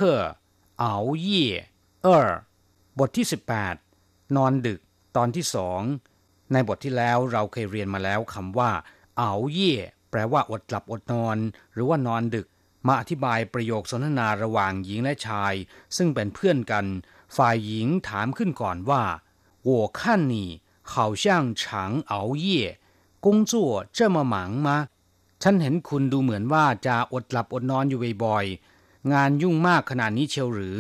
[0.84, 1.28] 熬夜
[2.06, 2.08] 二
[3.00, 3.76] บทที่สิบแปด
[4.36, 4.80] นอนดึก
[5.16, 5.82] ตอนที่สอง
[6.52, 8.72] ในบทที่แล้วเราเคยเรียนมาแล้วคำว่า
[9.18, 9.76] เอาเย่
[10.10, 11.38] แปลว่าอดหลับอดนอน
[11.74, 12.48] หรือว่านอนดึก
[12.88, 15.54] มาอธิบายประโยคสนทนาระหว่างหญิงและชาย
[15.98, 16.86] ซึ่งเป็นเพื่อนกัน
[17.38, 19.04] ฝ่ายหญิงถามขึ้นก่อนว่า
[19.68, 20.02] 我看
[20.32, 20.36] 你
[20.92, 21.26] 好像
[21.62, 21.64] 常
[22.12, 22.46] 熬夜
[23.26, 23.54] 工作
[23.98, 24.36] 这么忙
[24.68, 24.70] 吗
[25.44, 28.46] ฉันเห็นคุณดูเหมือนว่าจะอดหลับอดนอนอยู่บ่อย
[29.14, 30.80] งานยุ่งมากขนาดนี้เชียวหรือ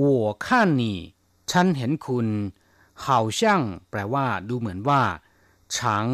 [0.00, 0.02] 我
[0.44, 0.46] 看
[0.80, 0.82] 你
[1.50, 2.28] ฉันเห็นคุณ
[3.04, 3.06] 好
[3.38, 3.40] 像
[3.90, 5.02] แปลว่า ดูเหมือนว่า
[5.76, 6.06] ฉัง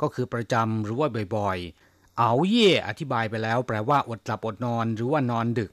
[0.00, 5.70] ก็คือประจำหรือว่าบ่อยๆเอาเย่อธิบายไปแล้ว แปลว่าอดหลับอดนอนหรือว่านอนดึก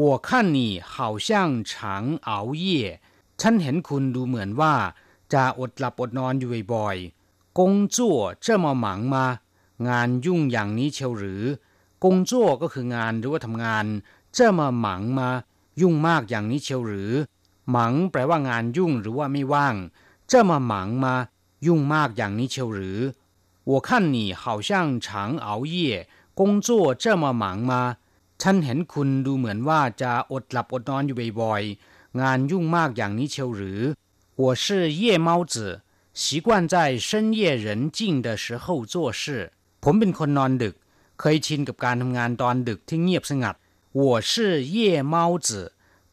[0.00, 0.58] 我看你
[0.92, 0.94] 好
[1.28, 1.30] 像
[1.70, 1.72] 常
[2.28, 2.30] 熬
[2.62, 2.64] 夜
[3.40, 4.74] ฉันเห็นคุณดูเหมือนว่า
[5.32, 7.60] จะอดหลับอดนอนอยู่บ่อยๆ工
[7.96, 7.98] 作
[8.44, 9.16] 这么忙吗
[9.88, 11.42] งานยุ่งอย่างนี้เชียวหรือ
[12.04, 12.30] 工作
[12.62, 13.86] ก็คืองานหรือว่าทำงาน
[14.36, 14.86] 这么忙
[15.18, 15.20] 吗
[15.80, 17.12] ยุ่งมากอย่างนี้เชียวหรือ
[17.70, 19.74] หมังแปลว่างานยุ่งหรือว่าไม่ว่าง
[20.30, 21.06] 这么忙吗
[21.66, 23.00] ยุ่งมากอย่างนี้เชียวหรือ
[23.70, 24.70] 我看你好像
[25.04, 25.06] 常
[25.46, 25.74] 熬夜
[26.38, 26.68] 工作
[27.02, 27.72] 这么忙吗
[28.40, 33.80] ฉันเห็นคุณดูเหมือนว่าจะอดหลับอดนอนอยู่บ่อยๆงานยุ่งมากอย่างนี้เชียวหรือ
[34.40, 34.64] 我是
[35.02, 35.54] 夜猫子
[36.22, 36.74] 习惯在
[37.06, 37.66] 深夜人
[37.96, 39.24] 静的时候做事
[39.82, 40.74] ผมเป็นคนนอนดึก
[41.20, 43.54] เคยชินกับการทำงานตอนดึกที่เงียบสงัด
[43.92, 44.32] 我是
[44.76, 45.48] 夜猫子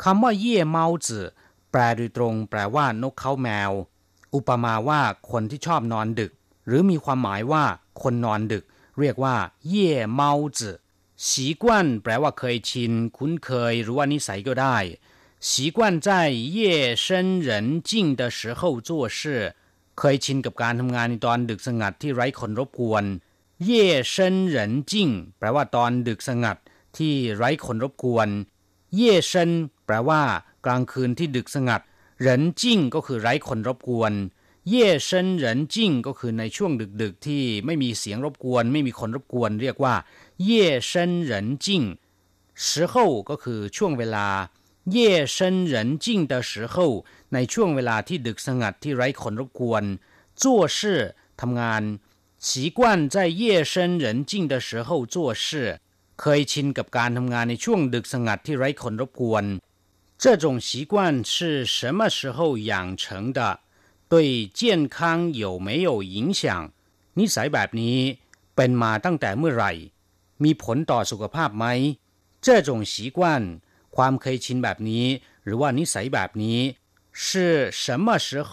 [0.03, 1.25] คำว่าเย่เมาจือ
[1.71, 3.71] แปลโดยตรง แปลว่านกเขาแมว
[4.35, 6.31] อุปมาว่าคนที่ชอบนอนดึก
[6.67, 7.63] หรือมีความหมายว่า
[8.01, 8.63] คนนอนดึก
[8.99, 9.35] เรียกว่า
[9.69, 10.77] เย่เมาจือ
[11.27, 14.77] สีกวนแปลว่าเคยชิน คุ้นเคย หรือว่านิสัยก็ได้
[15.49, 19.19] 习惯在夜深人静的时候做事
[19.97, 23.03] เคยชินกับการทำงานในตอนดึกสงัดที่ไร้คนรบกวน
[23.63, 26.57] เย่เซินเหรินจิ้งแปลว่าตอนดึกสงัด
[26.97, 28.27] ที่ไร้คนรบกวน
[28.95, 29.51] เย่เซิน
[29.85, 30.21] แปลว่า
[30.65, 31.81] กลางคืนที่ดึกสงัด
[32.19, 34.13] เหรินจิ้งก็คือไร้คนรบกวน
[34.69, 39.95] เย่เซินเหรินจิ้งก็คือในช่วงดึกๆที่ไม่มีเสียงรบกวน ไม่มีคนรบกวน เรียกว่า
[40.43, 41.83] เย่เซินเหรินจิ้ง
[42.67, 42.93] 时候
[43.29, 44.27] ก็คือช่วงเวลา
[44.91, 46.75] เย่เซินเหรินจิ้ง的时候
[47.33, 49.83] ในช่วงเวลาที่ดึกสงัดที่ไร้คนรบกวน
[50.41, 50.43] 做
[50.77, 50.79] 事
[51.41, 51.83] ทำงาน
[52.47, 52.79] 习惯
[53.13, 55.45] 在夜深人静的时候做事
[56.21, 59.45] เคยชินกับการทำงานในช่วงดึกสงัดที่ไร้คนรบกวน
[60.23, 60.93] 这种习惯
[61.31, 62.39] 是什么时候
[62.71, 63.05] 养成
[63.37, 63.39] 的
[64.11, 64.13] 对
[64.59, 64.61] 健
[64.95, 64.97] 康
[65.43, 66.41] 有没有影响
[67.19, 67.97] นิสัยแบบนี้
[68.55, 69.71] เป็นมาตั้งแต่เมื่อไหร่
[70.43, 71.65] มีผลต่อสุขภาพไหม
[72.45, 73.19] 这种习惯
[73.95, 75.05] ความเคยชินแบบนี้
[75.43, 76.59] หรือว่านิสัยแบบนี้
[77.23, 78.51] 是什么时候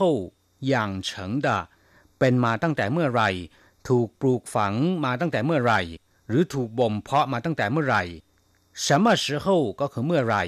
[0.72, 0.72] 养
[1.08, 1.08] 成
[1.46, 1.48] 的
[2.18, 3.30] เป็นมาตั้งแต่เมื่อไหร่
[3.88, 5.80] ถูกปลูกฝังมาตั้งแต่เมื่อไหร่
[6.28, 8.02] หรือถูกบ่มเพาะมาตั้งแต่เมื่อไหร่
[8.84, 9.46] 什么时候
[9.80, 10.44] ก็คือเมื่อไหร่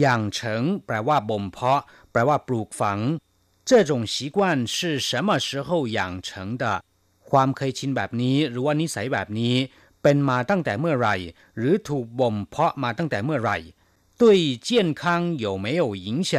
[0.00, 2.98] อย่างเฉิงแปลว่าบ่มเพาะ แปลว่าปลูกฝัง
[3.68, 4.38] 这种习惯
[4.74, 4.76] 是
[5.08, 6.30] 什么时候养成
[6.62, 6.64] 的
[7.30, 9.54] ความเคยชินแบบนี้ หรือว่านิสัยแบบนี้
[10.02, 11.16] เป็นมาตั้งแต่เมื่อไหร่
[11.56, 13.58] หรือถูกบ่มเพาะมาตั้งแต่เมื่อไหร่
[14.20, 14.22] 对
[14.68, 14.68] 健
[15.00, 15.02] 康
[15.44, 16.32] 有没有影响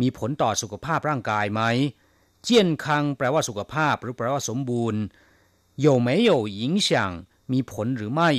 [0.00, 1.62] มีผลต่อสุขภาพร่างกายไหม
[2.42, 5.00] เจียนคังแปลว่าสุขภาพ หรือแปลว่าสมบูรณ์
[5.86, 6.90] 有没有影响
[7.52, 8.30] มีผลหรือไม่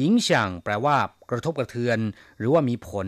[0.00, 0.28] 影响
[0.64, 0.96] แปลว่า
[1.30, 1.98] กระทบกระเทือน
[2.38, 3.06] หรือว่ามีผล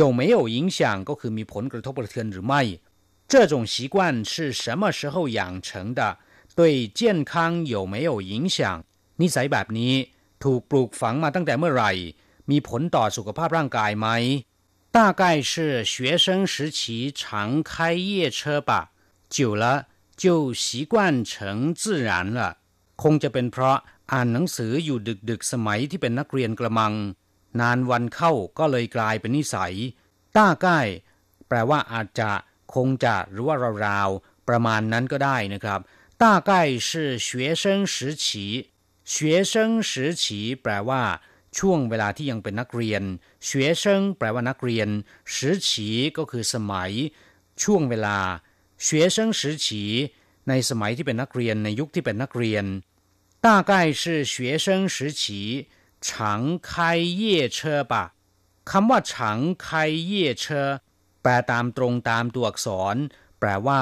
[0.18, 2.62] 没有影响ก็คือมีผลกระทบกระเทือนหรือไม่
[3.32, 3.96] 这种习惯
[4.30, 6.00] 是什么时候养成的
[6.58, 6.60] 对
[6.98, 7.00] 健
[7.30, 8.58] 康有没有影响
[9.20, 9.94] นิสัยแบบนี้
[10.42, 11.92] ถูกปลูกฝังมาตั้งแต่เมื่อไหร่
[12.50, 14.08] มีผลต่อสุขภาพร่างกายไหม
[14.96, 18.70] 大概是学生时期常开夜车吧，
[19.28, 22.58] 久了就习惯成自然了。
[23.02, 23.78] คงจะเป็นเพราะ
[24.12, 24.98] อ่านหนังสืออยู่
[25.30, 26.92] ดึกๆสมัยที่เป็นนักเรียนกระมัง
[27.60, 29.74] นานวันเข้าก็เลยกลายเป็นนิสัย
[30.36, 30.80] ต้าใกล้
[31.48, 32.30] แปลว่าอาจจะ
[32.74, 35.80] คงจะหรือว่าราวๆประมาณนั้นก็ได้นะครับ
[36.22, 36.50] 大概
[36.88, 36.90] 是
[37.26, 37.28] 学
[37.62, 38.26] 生时期
[39.12, 39.14] 学
[39.52, 39.54] 生
[39.90, 40.24] 时期
[40.62, 41.02] แปลว่า
[41.58, 43.02] ช่วงเวลาที่ยังเป็นนักเรียน
[43.48, 43.50] 学
[43.82, 43.84] 生
[44.18, 44.88] แปลว่านักเรียน
[45.34, 45.36] 时
[45.68, 45.70] 期
[46.16, 46.92] ก็คือสมัย
[47.62, 48.18] ช่วงเวลา
[48.86, 49.66] 学生时期
[50.48, 52.64] ในสมัยที่เป็นนักเรียนในยุคที่เป็นนักเรียน
[53.44, 55.68] 大概是学生时期
[56.00, 57.94] 常开夜车吧
[58.70, 60.80] คำว่า常开夜车
[61.22, 62.96] แปลตามตรงตามตัวอักษร
[63.40, 63.80] แปลว่า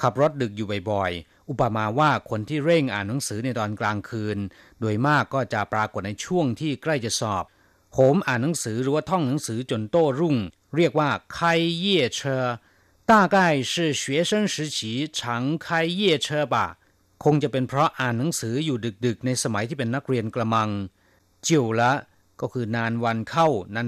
[0.00, 1.12] ขับรถดึกอยู่บ่อย
[1.48, 4.38] อุปมาว่าคนที่เร่งอ่านหนังสือในตอนกลางคืน
[4.80, 7.44] โดยมากก็จะปรากฏในช่วงที่ใกล้จะสอบ
[7.94, 10.36] โหมอ่านหนังสือหรือว่าท่องหนังสือจนโต้รุ่ง
[10.76, 11.36] เรียกว่า开
[11.84, 11.86] 夜
[12.18, 12.20] 车
[13.10, 13.36] 大概
[13.70, 15.18] 是学生时期常
[15.64, 16.56] 开夜车吧
[17.23, 20.69] คงจะเป็นเพราะอ่านหนังสืออยู่ดึกๆ ในสมัยที่เป็นนักเรียนกระมัง
[21.47, 21.91] จิวละ
[22.41, 23.47] ก็คือนานวันเข้า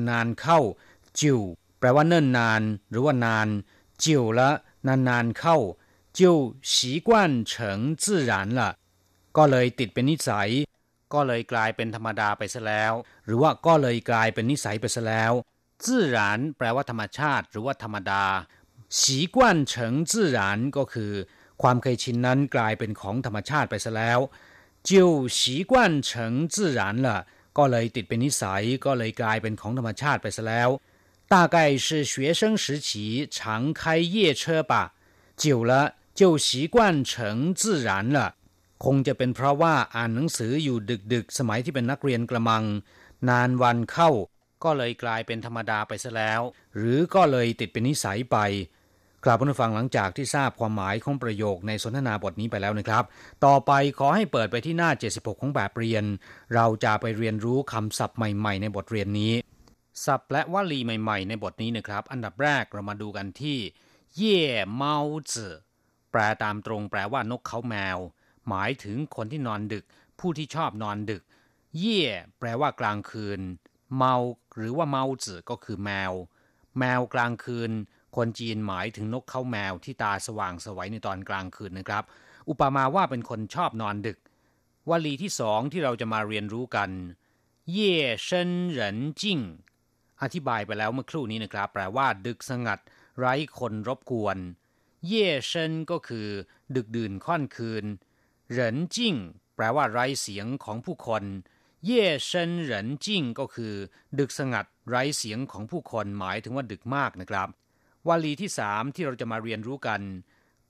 [0.09, 0.59] นานๆเข้า
[1.19, 1.39] จิว
[1.79, 3.47] แปลว่าเนิ่นนาน หรือว่านาน
[4.03, 4.49] จิวละ
[4.87, 5.57] นานๆเข้า
[6.17, 6.35] จิว
[6.73, 8.69] สีกวนเฉิงจื่อหลา
[9.37, 10.49] ก็เลยติดเป็นนิสัย
[11.13, 12.93] ก็เลยกลายเป็นธรรมดาไปซะแล้ว
[13.25, 15.33] หรือว่าก็เลยกลายเป็นนิสัยไปซะแล้ว
[15.83, 16.17] 自然
[16.57, 18.23] แปลว่าธรรมชาติ หรือว่าธรรมดา
[18.99, 19.37] 习惯
[19.71, 20.39] 成自然
[20.77, 21.13] ก็คือ
[21.62, 24.20] ความเคยชินนั้นกลายเป็นของธรรมชาติไปซะแล้ว
[24.88, 24.90] 就
[25.38, 25.72] 习惯
[26.08, 26.10] 成
[26.54, 27.08] 自然了
[27.58, 30.68] ก็เลยติดเป็นนิสัย ก็เลยกลายเป็นของธรรมชาติไปซะแล้ว
[31.34, 32.88] 大概是学生时期
[33.36, 33.38] 常
[33.80, 33.82] 开
[34.14, 34.72] 夜车吧
[35.42, 35.72] 久了
[36.18, 36.76] 就习惯
[37.10, 37.12] 成
[37.60, 38.18] 自然了
[38.84, 40.78] คงจะเป็นเพราะว่าอ่านหนังสืออยู่
[41.12, 42.64] ดึกๆ สมัยที่เป็นนักเรียนกระมัง
[43.28, 44.10] นานวันเข้า
[44.64, 46.40] ก็เลยกลายเป็นธรรมดาไปซะแล้ว
[46.76, 48.36] หรือก็เลยติดเป็นนิสัยไป
[49.25, 53.03] กลับมาฟังหลังจากที่ทราบความหมายของประโยคในสนทนาบทนี้ไปแล้วนะครับ
[53.45, 56.03] ต่อไปขอให้เปิดไปที่หน้า 76 ของแบบเรียน
[56.55, 59.33] เราจะไปเรียนรู้คำศัพท์ใหม่ ๆ ในบทเรียนนี้
[60.05, 63.57] ศัพท์และวลีใหม่ ๆ ในบทนี้นะครับ อันดับแรกเรามาดูกันที่
[64.15, 64.41] เย่
[64.75, 64.97] เมา
[65.31, 65.53] จื่อ
[66.11, 67.97] แปลตามตรงแปลว่านกเขาแมว
[68.47, 69.85] หมายถึงคนที่นอนดึก
[70.19, 71.23] ผู้ที่ชอบนอนดึก
[71.77, 72.01] เย่
[72.39, 73.39] แปลว่ากลางคืน
[73.97, 74.15] เมา
[74.55, 76.13] หรือว่าเมาจือก็คือแมว
[76.79, 77.71] แมวกลางคืน
[78.15, 82.03] คนจีนหมายถึงนกเขาแมวที่ตาสว่างสวัยในตอนกลางคืนนะครับ
[82.49, 84.19] อุปมาว่าเป็นคนชอบนอนดึก
[84.89, 86.89] วลีที่สองที่เราจะมาเรียนรู้กัน
[87.71, 89.39] 夜深人靜
[90.21, 92.79] อธิบายไปแล้วเมื่อครู่นี้นะครับ แปลว่า ดึกสงัด
[93.17, 94.37] ไร้คนรบกวน
[95.07, 96.27] 夜深 ก็คือ
[96.75, 97.85] ดึกดื่นค่อนคืน
[98.51, 99.15] 人靜
[99.55, 101.23] แปลว่าไร้เสียงของผู้คน
[101.85, 103.73] 夜深人靜 ก็คือ
[104.19, 107.49] ดึกสงัดไร้เสียงของผู้คนหมายถึงว่าดึกมากนะครับ
[108.07, 110.01] วลีที่สามที่เราจะมาเรียนรู้กัน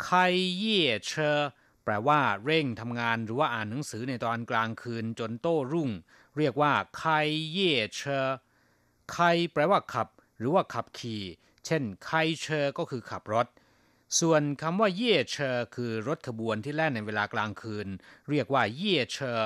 [0.03, 0.09] 開
[0.57, 1.39] 夜車
[1.83, 5.89] แปลว่าเร่งทำงานหรือว่าอ่านหนังสือในตอนกลางคืนจนโต้รุ่ง
[6.37, 7.05] เรียกว่าไค
[7.51, 8.27] เย่เชอ
[9.11, 9.17] ไค
[9.53, 11.23] แปลว่าขับ หรือว่าขับขี่
[11.65, 12.11] เช่นไค
[12.41, 13.47] เชอก็คือขับรถ
[14.19, 17.87] ส่วนคำว่าเย่เชอคือรถขบวนที่แล่นในเวลากลางคืน
[18.29, 19.39] เรียกว่าเย่เชอ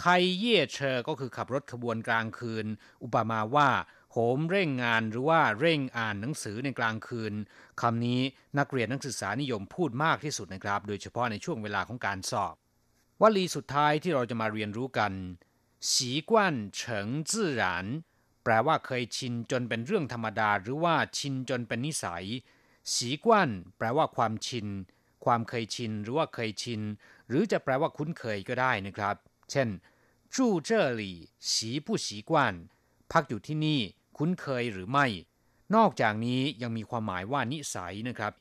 [0.00, 2.66] ใครเย่เชอก็คือขับรถขบวนกลางคืน
[3.04, 3.68] อุปมาว่า
[4.14, 7.34] ผมเร่งงานหรือว่าเร่งอ่านหนังสือในกลางคืน
[7.80, 8.20] คำนี้
[8.58, 12.54] นักเรียนนักศึกษานิยมพูดมากที่สุดนะครับ โดยเฉพาะในช่วงเวลาของการสอบ
[13.22, 15.12] วลีสุดท้ายที่เราจะมาเรียนรู้กัน
[15.92, 17.86] สีกวนเฉิงจื่อหลาน
[18.44, 22.24] แปลว่าเคยชินจนเป็นเรื่องธรรมดา หรือว่าชินจนเป็นนิสัย
[22.94, 23.48] สีกวน
[23.78, 24.66] แปลว่าความชิน
[25.24, 26.80] ความเคยชินหรือว่าเคยชิน
[27.28, 29.16] หรือจะแปลว่าคุ้นเคยก็ได้นะครับ
[29.50, 29.68] เช่น
[30.34, 31.00] จู่เจ้อห
[33.12, 33.80] พักอยู่ที่นี่
[34.18, 35.06] คุ้นเคยหรือไม่
[35.74, 38.32] นอกจากนี้ยังมีความหมายว่านิสัยนะครับ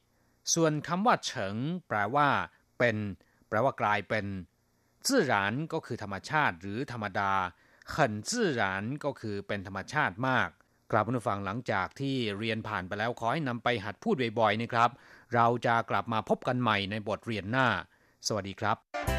[0.54, 1.56] ส่วนคำว่าเฉิง
[1.88, 2.28] แปลว่า
[2.80, 2.98] เป็น
[3.48, 4.26] แปลว่ากลายเป็น
[5.08, 7.34] จื่อหลานก็คือธรรมชาติหรือธรรมดา
[7.96, 10.50] ขันจื่อหลานก็คือเป็นธรรมชาติมาก
[10.92, 14.90] กลับมาฟังหลังจากที่เรียนผ่านไปแล้วขอให้นำไปหัดพูดบ่อยๆนะครับ
[15.36, 17.68] เราจะกลับมาพบกันใหม่ในบทเรียนหน้า
[18.28, 19.13] สวัสดีครับ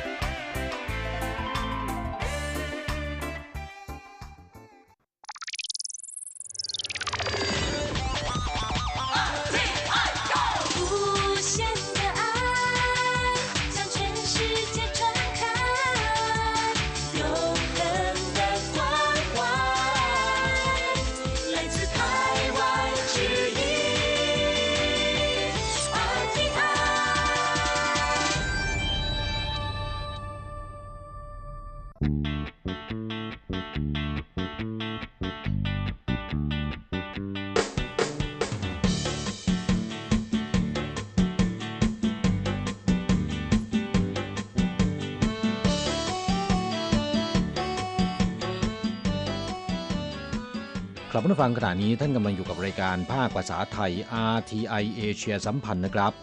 [51.23, 53.91] ครับผู้ฟังขณะนี้ท่านกำลังอยู่กับรายการภาคภาษาไทย
[54.35, 56.13] RTI เอเชียสัมพันธ์นะครับ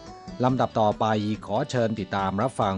[0.43, 1.05] ลำดับต่อไป
[1.45, 2.77] ขอเชิญติดตามรับฟัง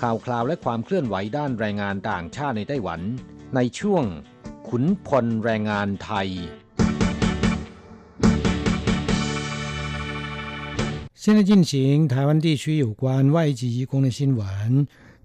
[0.00, 3.00] ข่าวคราวและความเคลื่อนไหวด้านแรงงานต่างชาติในไต้หวัน
[3.56, 4.04] ในช่วง
[4.68, 6.28] ขุนพลแรงงานไทย
[11.22, 11.72] 现在进行
[12.12, 14.40] 台湾地区有关外籍移工的新闻。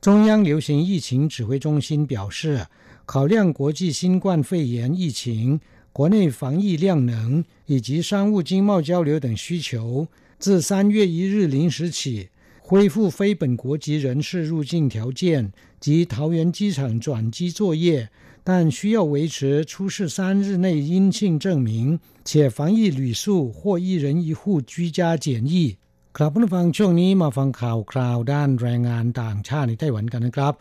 [0.06, 2.68] 中央流行疫情指挥中心表示，
[3.06, 5.60] 考量国际新冠肺炎疫情
[5.92, 18.10] 国内防疫量能以及商务经贸交流等需求，自三月一日零时起，恢复非本国籍人士入境条件及桃园机场转机作业，
[18.44, 25.78] 但需要维持出示三日内阴性证明，且防疫旅宿或一人一户居家检疫。
[26.18, 30.54] ครับผู้ฟังช่วงนี้มาฟังข่าวคราวด้านแรงงานต่างชาติในไต้หวันกันนะครับ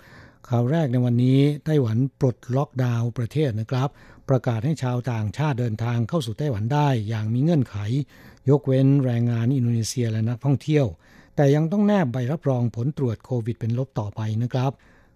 [0.48, 3.88] ข่าวแรกในวันนี้ไต้หวันปลดล็อกดาวน์ประเทศนะครับ
[4.29, 7.75] ประกาศให้ชาวต่างชาติเดินทางเข้าสู่ไต้หวันได้ อย่างมีเงื่อนไข
[8.49, 10.85] ยกเว้นแรงงานอินโดนีเซียและนักท่องเที่ยว
[11.35, 14.71] แต่ยังต้องแนบใบรับรองผลตรวจโควิดเป็นลบต่อไปนะครับ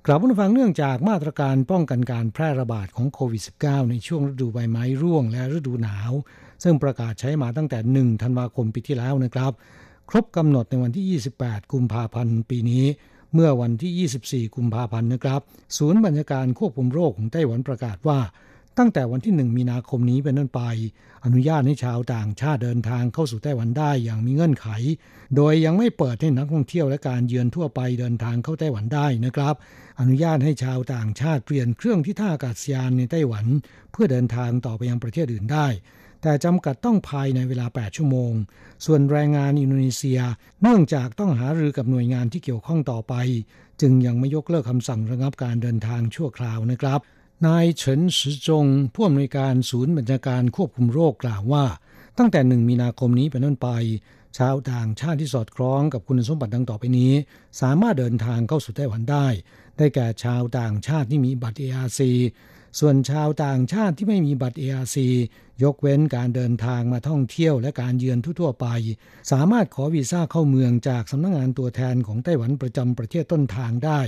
[0.05, 6.11] กลับมาฟังเนื่องจากมาตรการป้องกันการแพร่ระบาดของโควิด -19 ในช่วงฤดูใบไม้ร่วงและฤดูหนาว
[6.63, 9.51] ซึ่งประกาศใช้มาตั้งแต่ 1 ธันวาคมปีที่แล้วนะครับ
[10.09, 12.85] ครบกำหนดในวันที่ 28 กุมภาพันธ์ปีนี้
[13.33, 15.41] เมื่อวันที่ 24 กุมภาพันธ์นะครับ
[15.77, 18.19] ศูนย์บัญชาการควบคุมโรคของไต้หวันประกาศว่า
[18.77, 20.61] ตั้งแต่วันที่หนึ่งมีนาคมนี้เป็นต้นไป
[21.25, 24.67] อนุญาตให้ชาวต่างชาติเดินทางเข้าสู่ไต้หวันได้อย่างมีเงื่อนไข
[25.35, 29.55] โดยยังไม่เปิดให้นักท่องเที่ยวและการเยือนทั่วไปเดินทางเข้าไต้หวันได้นะครับ
[29.99, 33.45] อนุญาตให้ชาวต่างชาติเปลี่ยนเครื่องที่ท่าอากาศยานในไต้หวัน
[33.91, 35.67] เพื่อเดินทางต่อไปยังประเทศอื่นได้
[36.21, 38.33] แต่จำกัดต้องภายในเวลา 8 ชั่วโมง
[38.85, 40.19] ส่วนแรงงานอินโดนีเซีย
[40.61, 43.13] เนื่องจากต้องหารือกับหน่วยงานที่เกี่ยวข้องต่อไป
[43.81, 46.99] จึงยังไม่ยกเลิกคำสั่งระงับการเดินทางชั่วคราวนะครับ
[47.47, 51.65] นายเฉินซือจงผู้อำนวยการศูนย์บัญชาการควบคุมโรคกล่าวว่า
[52.17, 53.69] ตั้งแต่หนึ่งมีนาคมนี้เป็นต้นไป
[54.37, 57.13] ชาวต่างชาติที่สอดคล้องกับคุณสมบัติดังต่อไปนี้
[57.61, 59.27] สามารถเดินทางเข้าสู่ไต้หวันได้
[59.77, 61.99] ได้แก่ชาวต่างชาติที่มีบัตร ARC
[62.79, 64.97] ส่วนชาวต่างชาติที่ไม่มีบัตร ARC
[65.63, 68.67] ยกเว้นการเดินทางมาท่องเที่ยวและการเยือนทั่วไป
[69.31, 74.01] สามารถขอวีซ่าเข้าเมืองจากสำนักงงานตัวแทนของไต้หวันประจำประเทศต้นทางได้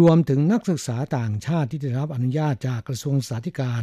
[0.00, 3.82] รวมถึงนักศึกษาต่างชาติที่ได้รับอนุญาตจากกระทรวงสาธารณการ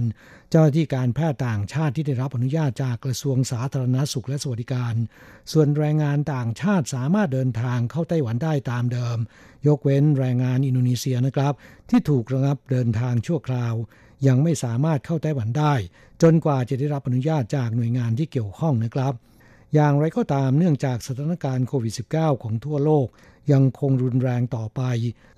[0.49, 4.95] เจ้าหน้าที่การแพทย์ต่างชาติที่ได้รับอนุญาตจากกระทรวงสาธารณาสุขและสวัสดิการ
[5.51, 9.17] ส่วนแรงงานต่างชาติสามารถเดินทางเข้าไต้หวันได้ตามเดิม
[9.67, 11.53] ยกเว้นแรงงานอินโดนีเซียนะครับ
[11.89, 13.73] ที่ถูกระงับเดินทางชั่วคราว
[14.27, 15.73] ยังไม่สามารถเข้าไต้หวันได้
[16.21, 19.13] จนกว่าจะได้รับอนุญาตจากหน่วยงานที่เกี่ยวข้องนะครับ
[19.73, 23.07] อย่างไรก็ตามเนื่องจากสถานการณ์โควิด -19 ของทั่วโลก
[23.51, 24.81] ยังคงรุนแรงต่อไป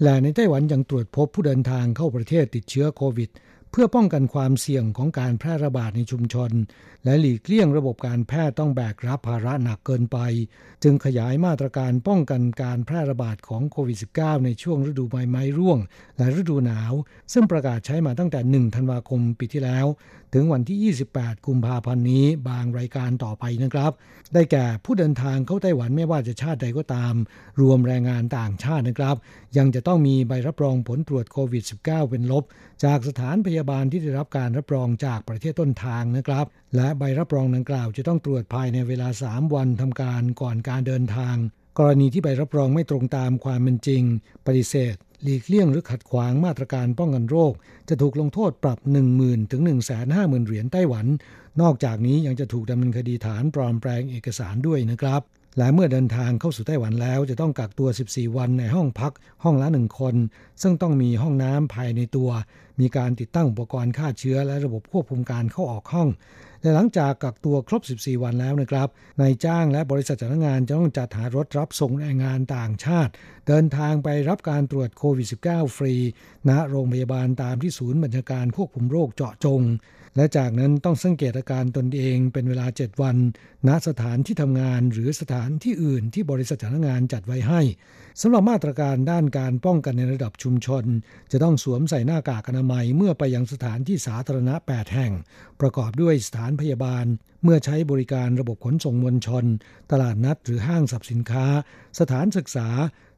[0.04, 3.32] และในไต้หวันยังตรวจพบผู้เดินทางเข้าประเทศติดเชื้อโควิด
[3.74, 6.52] เพื่อป้องกันความเสี่ยงของการแพร่ระบาดในชุมชน
[7.04, 10.18] และหลีกเลี่ยงระบบการแพทย์ต้องแบกรับภาระหนักเกินไป
[10.84, 15.80] จึงขยายมาตรการป้องกันการแพร่ระบาดของโควิด -19 ในช่วงฤดูใบไม้ร่วง
[16.18, 16.94] และฤดูหนาว
[17.34, 19.86] ซึ่งประกาศใช้มาตั้งแต่ 1 ธันวาคมปีที่แล้ว
[20.34, 23.92] ถึงวันที่ 28 กุมภาพันธ์นี้บางรายการต่อไปนะครับ
[24.34, 27.14] ได้แก่ผู้เดินทางเข้าไต้หวันไม่ว่าจะชาติใดก็ตาม
[27.62, 29.16] รวมแรงงานต่างชาตินะครับ
[29.58, 32.44] ยังจะต้องมีใบรับรองผลตรวจโควิด -19 เป็นลบ
[32.84, 41.36] จากสถานพยาบาลที่ได้รับการรับรองจากประเทศต้นทางนะครับ และใบรับรองดังกล่าวจะต้องตรวจภายในเวลา 3 วันทำการก่อนการเดินทาง
[41.80, 44.04] กรณีที่ใบรับรองไม่ตรงตามความเป็นจริง
[44.46, 47.54] ปฏิเสธ หลีกเลี่ยงหรือขัดขวางมาตรการป้องกันโรค
[47.90, 48.80] จะถูกลงโทษปรับ
[49.16, 49.62] 10,000 ถึง
[50.06, 51.06] 150,000 เหรียญไต้หวัน
[51.62, 55.22] นอกจากนี้ยังจะถูกดำเนินคดีฐานปลอมแปลงเอกสารด้วยนะครับ
[55.58, 59.14] และเมื่อเดินทางเข้าสู่ไต้หวันแล้ว จะต้องกักตัว 14 วันในห้องพัก
[59.44, 60.16] ห้องละหนึ่งคน
[60.62, 62.30] ซึ่งต้องมีห้องน้ำภายในตัว
[62.80, 66.10] มีการติดตั้งอุปกรณ์ฆ่าเชื้อและระบบควบคุมการเข้าออกห้อง
[66.62, 68.88] แต่หลังจากกักตัวครบ 14 วันแล้วนะครับ
[69.22, 73.12] นายจ้างและบริษัทจ้างงานจะต้องจัดหารถรับส่งแรงงานต่างชาติ
[73.48, 75.96] เดินทางไปรับการตรวจโควิด -19 ฟรี
[76.50, 79.62] ณโรงพยาบาลตามที่ศูนย์บัญชาการควบคุมโรคเจาะจง
[80.16, 83.18] และจากนั้นต้องสังเกตอาการตนเองเป็นเวลา 7 วัน
[83.68, 87.62] ณสถานที่ทำงานหรือสถานที่อื่นที่บริษัทจ้างงานจัดไว้ให้
[88.22, 90.84] สำหรับมาตรการด้านการป้องกันในระดับชุมชน
[91.32, 95.14] จะต้องสวมใส่หน้ากากอนามัยเมื่อไปยังสถานที่สาธารณะ 8 แห่ง
[95.62, 97.06] ประกอบด้วยสถานพยาบาล
[97.44, 99.46] เมื่อใช้บริการระบบขนส่งมวลชน
[99.92, 101.46] ตลาดนัดหรือห้างสรรพสินค้า
[102.00, 102.70] สถานศึกษา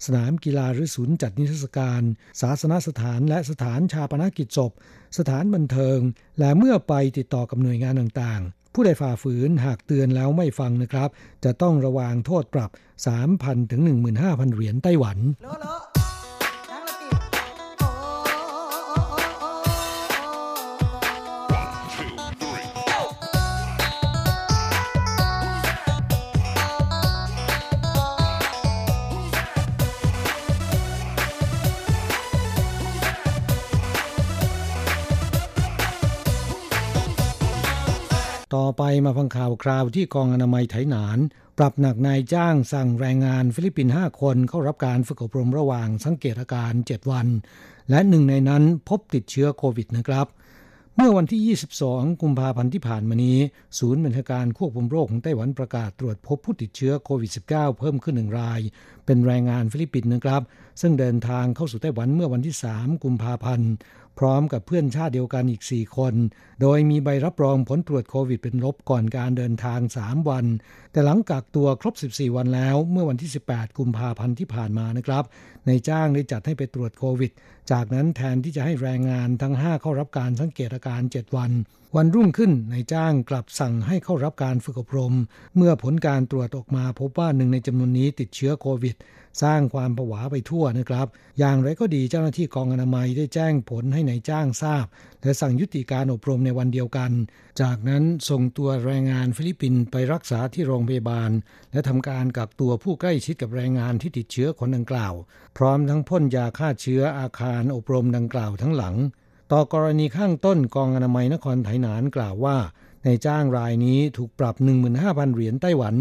[0.05, 2.01] สนามกีฬาหรือศูนย์จัดนิทรรศการ
[2.41, 4.71] ศาสนสถานและสถานชาปนกิจศพ
[5.17, 5.99] สถานบันเทิง
[6.39, 11.09] และเมื่อไปติดต่อกับหน่วยงานต่างๆ ผู้ใดฝ่าฝืนหากเตือนแล้วไม่ฟังนะครับ
[11.43, 12.69] จะต้องระวางโทษปรับ
[13.21, 13.81] 3,000 ถึง
[14.17, 15.17] 15,000 เหรียญไต้หวัน
[38.77, 41.19] ไปมาฟังข่าวคราวที่กองอนามัยไถหนาน
[41.57, 47.27] ปรับหนักนายจ้างสั่งแรงงานฟิลิปปินส์5คนเข้ารับการฝึกอบรมระหว่างสังเกตอาการ 7 วัน
[47.89, 50.27] และหนึ่งในนั้นพบติดเชื้อโควิดนะครับ
[50.95, 53.37] เมื่อวันที่ 22 กุมภาพันธ์ที่ผ่านมานี้
[53.79, 58.59] ศูนย์บัญชาการควบคุมโรคของไต้หวันประกาศตรวจพบผู้ติดเชื้อโควิด -19 เพิ่มขึ้นหนึ่งราย
[59.05, 60.41] เป็นแรงงานฟิลิปปินส์นะครับ
[60.81, 63.71] ซึ่งเดินทางเข้าสู่ไต้หวันเมื่อวันที่ 3 กุมภาพันธ์
[64.19, 66.13] พร้อมกับเพื่อนชาติเดียวกันอีก 4 คน
[66.61, 70.45] โดยมีใบรับรองผลตรวจโควิดเป็นลบก่อนการเดินทาง 3 วัน
[70.91, 75.23] แต่หลังกักตัวครบ 14 วันแล้ว เมื่อวันที่ 18 กุมภาพันธ์ที่ผ่านมานะครับ
[75.67, 77.31] ในจ้างได้จัดให้ไปตรวจโควิด
[77.71, 81.51] จากนั้นแทนที่จะให้แรงงานทั้ง 5 เข้ารับการสังเกตอาการ 7 วัน
[81.97, 85.13] วันรุ่งขึ้นในจ้างกลับสั่งให้เข้ารับการฝึกอบรม
[85.55, 88.95] เมื่อผลการตรวจออกมาพบว่าหนึ่งในจำนวนนี้ติดเชื้อโควิด
[89.43, 91.07] สร้างความผวาไปทั่วนะครับ
[91.39, 94.85] อย่างไรก็ดีเจ้าหน้าที่กองอนามัยได้แจ้งผลให้ในายจ้างทราบ
[95.23, 97.11] และสั่งยุติการอบรมในวันเดียวกัน
[97.61, 101.31] จากนั้นส่งตัวแรงงานฟิลิปปินส์ไปรักษาที่โรงพยาบาล
[101.71, 105.13] และทำการกักตัวผู้ใกล้ชิดกับแรงงานที่ติดเชื้อคนดังกล่าว
[105.57, 108.95] พร้อมทั้งพ่นยาฆ่าเชื้ออาคารอบรมดังกล่าวทั้งหลัง
[109.51, 112.57] ต่อกรณีข้างต้นกองอนามัยนครไถหนานกล่าวว่า
[113.03, 114.55] ในจ้างรายนี้ถูกปรับ
[114.95, 115.95] 15,000 เหรียญไต้หวัน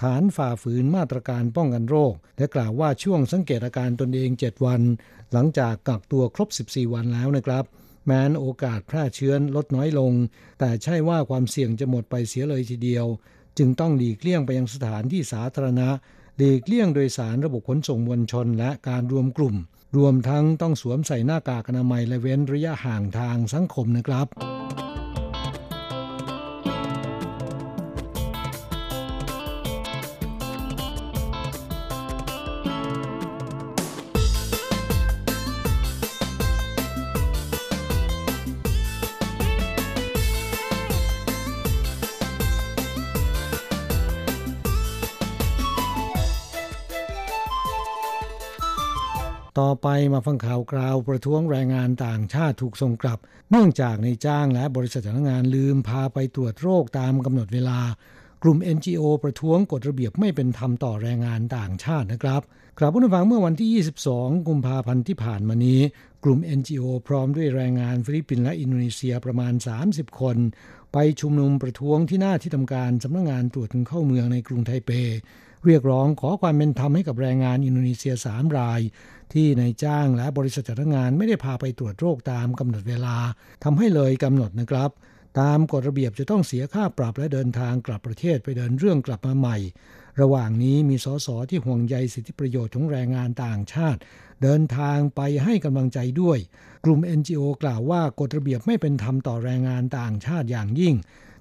[0.00, 4.80] ฐานฝ่าฝืนมาตรการป้องกันโรค และกล่าวว่าช่วงสังเกตอาการตนเอง 7 วัน
[5.32, 7.64] หลังจากกักตัวครบ 14 วันแล้วนะครับ
[8.06, 10.12] แม้นโอกาสแพร่เชื้อลดน้อยลง
[10.58, 13.06] แต่ใช่ว่าความเสี่ยงจะหมดไปเสียเลยทีเดียว
[13.58, 15.88] จึงต้องหลีกเลี่ยงไปยังสถานที่สาธารณะ
[16.42, 19.56] หลีกเลี่ยงโดยสารระบบขนส่งมวลชนและการรวมกลุ่ม
[19.96, 24.26] รวมทั้งต้องสวมใส่หน้ากากอนามัยและเว้นระยะห่างทางสังคมนะครับ
[49.82, 53.18] ไปมาฟังข่าวคราวประท้วงแรงงานต่างชาติถูกส่งกลับ
[53.50, 57.80] เนื่องจากนายจ้างและบริษัทจ้างงานลืมพาไปตรวจโรคตามกำหนดเวลา
[58.42, 62.42] กลุ่ม NGO ประท้วงกฎระเบียบไม่เป็นธรรมต่อแรงงานต่างชาตินะครับ
[62.78, 65.80] ครับผู้ฟังเมื่อวันที่ 22 กุมภาพันธ์ที่ผ่านมานี้
[66.24, 69.52] กลุ่ม NGO พร้อมด้วยแรงงานฟิลิปปินส์และอินโดนีเซียประมาณ
[69.86, 70.36] 30 คน
[70.92, 74.90] ไปชุมนุมประท้วงที่หน้าที่ทำการสำนักงงานตรวจคนเข้าเมืองในกรุงไทเป
[75.66, 78.80] เรียกร้องขอความเป็นธรรมให้กับแรงงานอินโดนีเซีย 3 ราย
[79.32, 83.16] ที่นายจ้างและบริษัทจ้างานไม่ได้พาไปตรวจโรคตามกำหนดเวลา
[83.64, 84.90] ทำให้เลยกำหนดนะครับ
[85.40, 89.56] ตามกฎระเบียบจะต้องเสียค่าปรับและเดินทางกลับประเทศไปเดินเรื่องกลับมาใหม่
[90.20, 94.00] ระหว่างนี้มีสสที่ห่วงใยสิทธิประโยชน์ของแรงงานต่างชาติ
[94.42, 96.38] เดินทางไปให้กำลังใจด้วย
[96.84, 100.94] กลุ่ม NGO กล่าวว่ากฎระเบียบไม่เป็นธรรมต่อแรงงานต่างชาติอย่างยิ่ง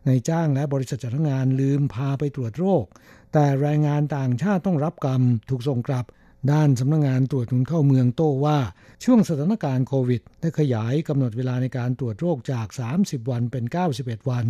[0.08, 2.86] นายจ้างและบริษัทจ้างงานลืมพาไปตรวจโรค
[3.34, 6.06] แต่แรงงานต่างชาติต้องรับกรรมถูกส่งกลับ
[6.52, 8.60] ด้านสำนักงงานตรวจคนเข้าเมืองโต้ว่า
[9.04, 12.68] ช่วงสถานการณ์โควิด ได้ขยายกำหนดเวลาในการตรวจโรคจาก
[13.00, 13.64] 30 วันเป็น
[13.98, 14.48] 91 วัน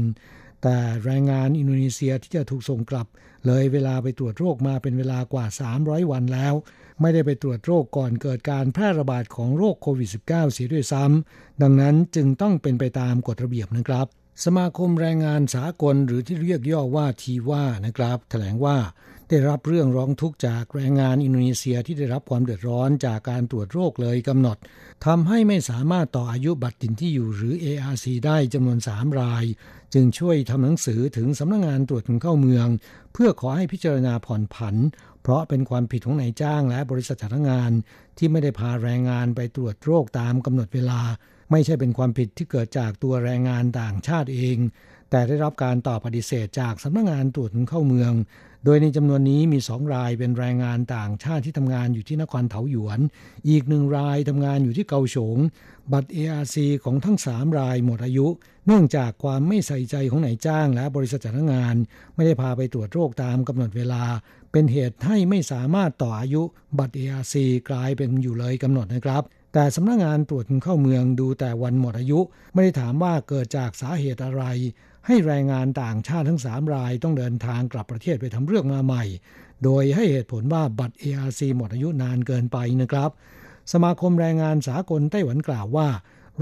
[0.63, 3.07] แต่แรงงานอินโดนีเซียที่จะถูกส่งกลับ
[3.45, 5.45] เลยเวลาไปตรวจโรคมาเป็นเวลากว่า
[5.79, 6.53] 300 วันแล้ว
[7.01, 14.07] ไม่ได้ไปตรวจโรคก่อนเกิดการแพร่ระบาดของโรคโควิด -19 เสียด้วยซ้ำดังนั้นจึงต้องเป็นไปตามกฎระเบียบนะครับ
[14.45, 18.77] สมาคมแรงงานสากลหรือที่เรียกย่อว่าทีว่านะครับ แถลงว่า
[19.31, 24.57] ได้รับเรื่องร้องทุกข์จากแรงงานอินโดนีเซียที่ได้รับความเดือดร้อนจากการตรวจโรคเลยกำหนด
[25.05, 29.43] ทำให้ไม่สามารถต่ออายุบัตรถิ่นที่อยู่หรือ ARC ได้จำนวน 3 ราย
[29.93, 32.67] จึงช่วยทำหนังสือถึงสำนักงงานตรวจคนเข้าเมือง
[33.13, 34.75] เพื่อขอให้พิจารณาผ่อนผัน
[35.21, 37.71] เพราะเป็นความผิดของนายจ้างและบริษัทจ้างงาน
[38.17, 41.01] ที่ไม่ได้พาแรงงานไปตรวจโรคตามกำหนดเวลา
[41.51, 44.57] ไม่ใช่เป็นความผิดที่เกิดจากตัวแรงงานต่างชาติเอง
[45.09, 48.13] แต่ได้รับการตอบปฏิเสธจากสำนักงงานตรวจคนเข้าเมือง
[48.65, 52.99] โดยในจำนวนนี้มีสองรายเป็นแรงงานต่างชาติที่ทำงานอยู่ที่นครเถาหยวน
[53.49, 55.37] อีกหนึ่งรายทำงานอยู่ที่เกาฉง
[55.91, 58.27] บัตร ARC ของทั้งสามรายหมดอายุ
[58.65, 61.75] เนื่องจากความไม่ใส่ใจของนายจ้างและบริษัทจ้างงาน
[62.15, 64.03] ไม่ได้พาไปตรวจโรคตามกำหนดเวลา
[64.51, 66.41] เป็นเหตุให้ไม่สามารถต่ออายุ
[66.79, 67.35] บัตร ARC
[67.69, 72.19] กลายเป็นอยู่เลยกำหนดนะครับแต่สำนักงงานตรวจเข้าเมืองดูแต่วันหมดอายุ
[72.53, 74.43] ไม่ได้ถามว่าเกิดจากสาเหตุอะไร
[75.07, 79.03] ให้แรงงานต่างชาติทั้งสามรายต้องเดินทางกลับประเทศไปทำเรื่องมาใหม่
[79.63, 83.09] โดยให้เหตุผลว่าบัตร ARC หมดอายุนานเกินไปนะครับ
[83.73, 85.87] สมาคมแรงงานสากลไต้หวันกล่าวว่า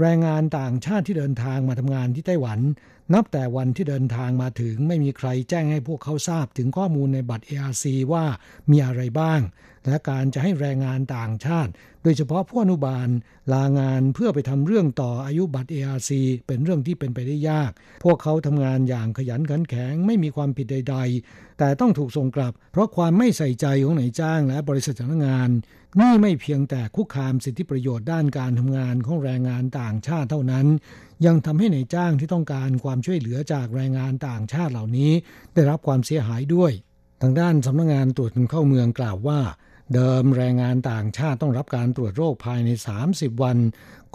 [0.00, 2.58] แรงงานต่างชาติที่เดินทางมาทำงานที่ไต้หวัน
[3.14, 8.24] นับแต่วันที่เดินทางมาถึงไม่มีใครแจ้งให้พวกเขาทราบถึงข้อมูลในบัตร ARC ว่า
[8.70, 9.40] มีอะไรบ้าง
[9.86, 11.70] และการจะให้แรงงานต่างชาติ
[12.02, 13.08] โดยเฉพาะผู้อนุบาล
[13.52, 16.10] ลางานเพื่อไปทำเรื่องต่ออายุบัตร ARC
[16.46, 17.70] เป็นเรื่องที่เป็นไปได้ยาก
[18.04, 20.96] พวกเขาทำงานอย่างขยันขันแข็งไม่มีความผิดใด
[21.28, 25.50] ๆ แต่ต้องถูกส่งกลับ เพราะความไม่ใส่ใจของนายจ้างและบริษัทจ้างงาน
[26.00, 30.66] นี่ไม่เพียงแต่คุกคามสิทธิประโยชน์ด้านการทำงานของแรงงานต่างชาติเท่านั้น
[31.26, 35.12] ยังทำให้นายจ้างที่ต้องการความช่วยเหลือจากแรงงานต่างชาติเหล่านี้
[35.54, 36.72] ได้รับความเสียหายด้วย
[37.22, 39.40] ทางด้านสำนักงงานตรวจคนเข้าเมืองกล่าวว่า
[39.94, 42.70] เดิมแรงงานต่างชาติต้องรับการตรวจโรคภายใน
[43.06, 43.58] 30 วัน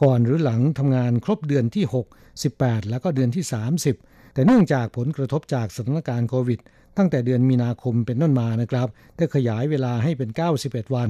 [0.01, 2.05] ก่อนหรือหลังทำงานครบเดือนที่ 6
[2.43, 3.43] 18 แล้วก็เดือนที่
[3.89, 6.59] 30 แต่เนื่องจากผลกระทบจากสถานการณ์โควิด
[6.97, 10.30] ตั้งแต่เดือนมีนาคมเป็นต้นมานะครับ ได้ขยายเวลาให้เป็น
[10.63, 11.09] 91 วัน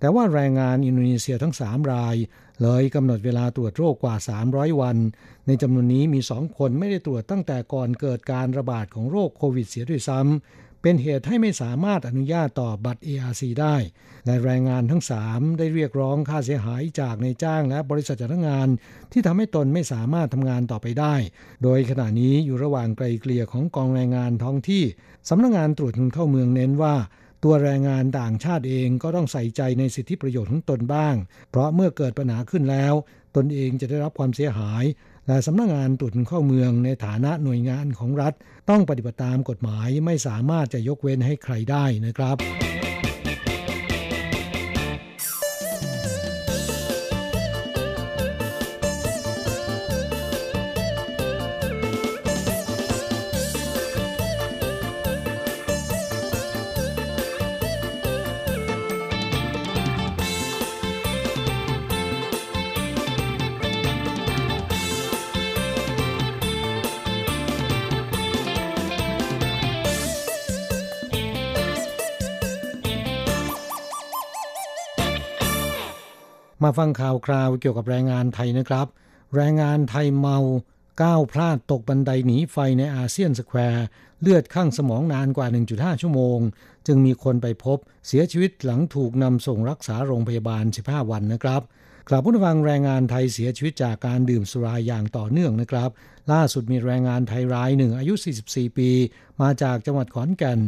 [0.00, 2.16] แต่ว่าแรงงานอินโดนีเซียทั้ง 3 ราย
[2.62, 4.14] เลยกำหนดเวลาตรวจโรคกว่า
[4.48, 4.96] 300 วัน
[5.46, 13.76] ในจำนวนนี้มี 2 คนไม่ได้ตรวจตั้งแต่ก่อนเกิดการระบาดของโรคโควิดเสียด้วยซ้ำ เป็นเหตุให้ไม่สามารถอนุญาตต่อบัตร ARC ได้
[14.26, 18.68] และแรงงานทั้ง 3 ได้เรียกร้องค่าเสียหายจากในจ้างและบริษัทจ้างงาน
[19.12, 21.14] ที่ทำให้ตนไม่สามารถทำงานต่อไปได้
[21.62, 24.84] โดยขณะนี้อยู่ระหว่างไกลเกลี่ยของกองแรงงานท้องที่
[25.28, 26.94] สำนักงงานตรวจคนเข้าเมืองเน้นว่า
[27.44, 31.14] ตัวแรงงานต่างชาติเองก็ต้องใส่ใจในสิทธิประโยชน์ของตนบ้าง
[31.50, 32.94] เพราะเมื่อเกิดปัญหาขึ้นแล้ว
[33.36, 34.84] ตนเองจะได้รับความเสียหาย
[35.30, 38.34] แต่สำนักงงานตรวจเข้าเมืองในฐานะหน่วยงานของรัฐ
[38.70, 42.36] ต้องปฏิบัติตามกฎหมายไม่สามารถจะยกเว้นให้ใครได้นะครับ
[76.70, 78.86] มาฟังข่าวคราวเกี่ยวกับแรงงานไทยนะครับ
[79.36, 80.38] แรงงานไทยเมา
[81.02, 83.84] ก้าวพลาดตกบันไดหนีไฟใน ASEAN Square
[84.20, 86.38] เลือดคั่งสมองนานกว่า 1.5 ชั่วโมง
[86.86, 91.62] จึงมีคนไปพบเสียชีวิตหลังถูกนำส่งรักษาโรงพยาบาล 15 วันนะครับ
[92.08, 95.90] ครับผู้ฟังแรงงานไทยเสียชีวิตจากการดื่มสุราอย่างต่อเนื่องนะครับ
[96.32, 98.14] ล่าสุดมีแรงงานไทยรายหนึ่งอายุ
[98.46, 98.90] 44 ปี
[99.42, 100.60] มาจากจังหวัดขอนแก่น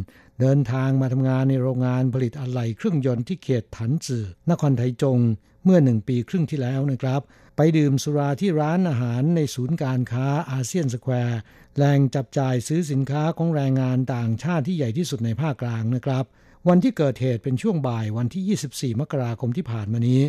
[0.42, 5.18] เดินทางมาทำงานในโรงงานผลิตอะไหล่เครื่องยนต์ที่เขตถันจื่อนครไทจง
[5.64, 7.20] เมื่อหนึ่งปีครึ่งที่แล้วนะครับ
[7.56, 11.40] ไปดื่มสุราที่ร้านอาหารในศูนย์การค้าอาเซียนสแควร์
[11.76, 16.24] แหล่งจับจ่ายซื้อสินค้าของแรงงานต่างชาติที่ใหญ่ที่สุดในภาคกลางนะครับ
[16.68, 20.20] วันที่เกิดเหตุเป็นช่วงบ่ายวันที่ 24 มกราคมที่ผ่านมานี้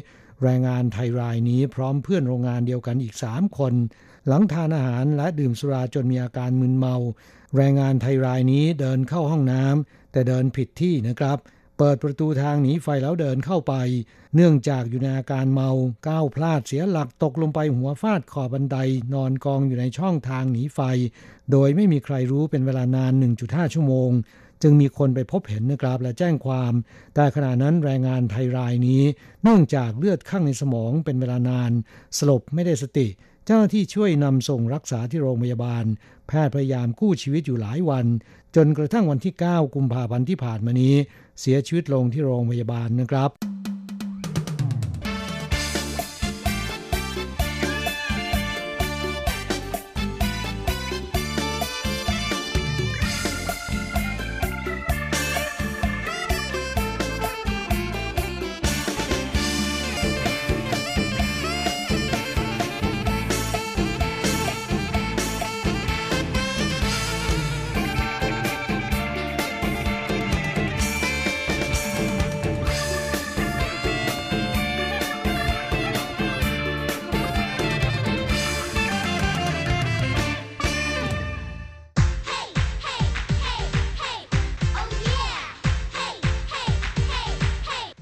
[0.43, 3.74] แรงงานไทยรายนี้พร้อมเพื่อนโรงงานเดียวกันอีก 3 คน
[4.28, 6.95] หลังทานอาหารและดื่มสุราจนมีอาการมึนเมา
[7.55, 11.38] แรงงานไทยรายนี้เดินเข้าห้องน้ำ แต่เดินผิดที่นะครับ
[11.78, 13.74] เปิดประตูทางหนีไฟแล้วเดินเข้าไป
[14.36, 15.70] เนื่องจากอยู่ในอาการเมา
[16.07, 18.78] ก้าวพลาดเสียหลักตกลงไปหัวฟาดขอบบันได
[19.14, 20.80] นอนกองอยู่ในช่องทางหนีไฟ
[21.51, 23.11] โดยไม่มีใครรู้เป็นเวลานาน
[23.43, 24.11] 1.5 ชั่วโมง
[24.61, 26.74] จึงมีคนไปพบเห็นนะครับและแจ้งความ
[27.16, 29.03] แต่ขณะนั้นแรงงานไทยรายนี้
[29.43, 31.72] เนื่องจากเลือดข้างในสมองเป็นเวลานาน
[32.18, 33.07] สลบไม่ได้สติ
[33.45, 35.86] เจ้าหน้าที่ช่วยนำส่งรักษาที่โรงพยาบาล
[36.28, 38.05] แพทย์พยายามกู้ชีวิตอยู่หลายวัน
[38.56, 40.93] จนกระทั่งวันที่ 9 กุมภาพันธ์ที่ผ่านมานี้
[41.39, 43.30] เสียชีวิตลงที่โรงพยาบาลนะครับ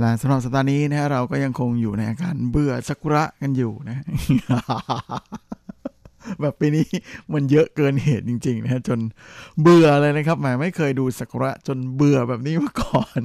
[0.00, 3.96] และสำหรับสัปดาห์นี้นะฮะเราก็ยังคงอยู่ในอาการเบื่อสักุระกันอยู่นะ
[6.40, 6.86] แบบปีนี้
[7.32, 9.00] มันเยอะเกินเหตุจริง ๆนะฮะจน
[9.62, 13.20] เบื่อเลยนะครับหมายไม่เคยดูสักุระจนเบื่อแบบนี้มาก่อน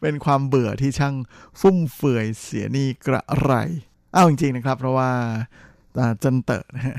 [0.00, 1.14] เป็นความเบื่อที่ช่าง
[1.60, 3.52] ฟุ่มเฟือยเสียนี่กระไร
[4.14, 5.10] อ้าวจริง ๆ นะครับ เพราะว่า
[6.22, 6.96] จันเตอร์นะ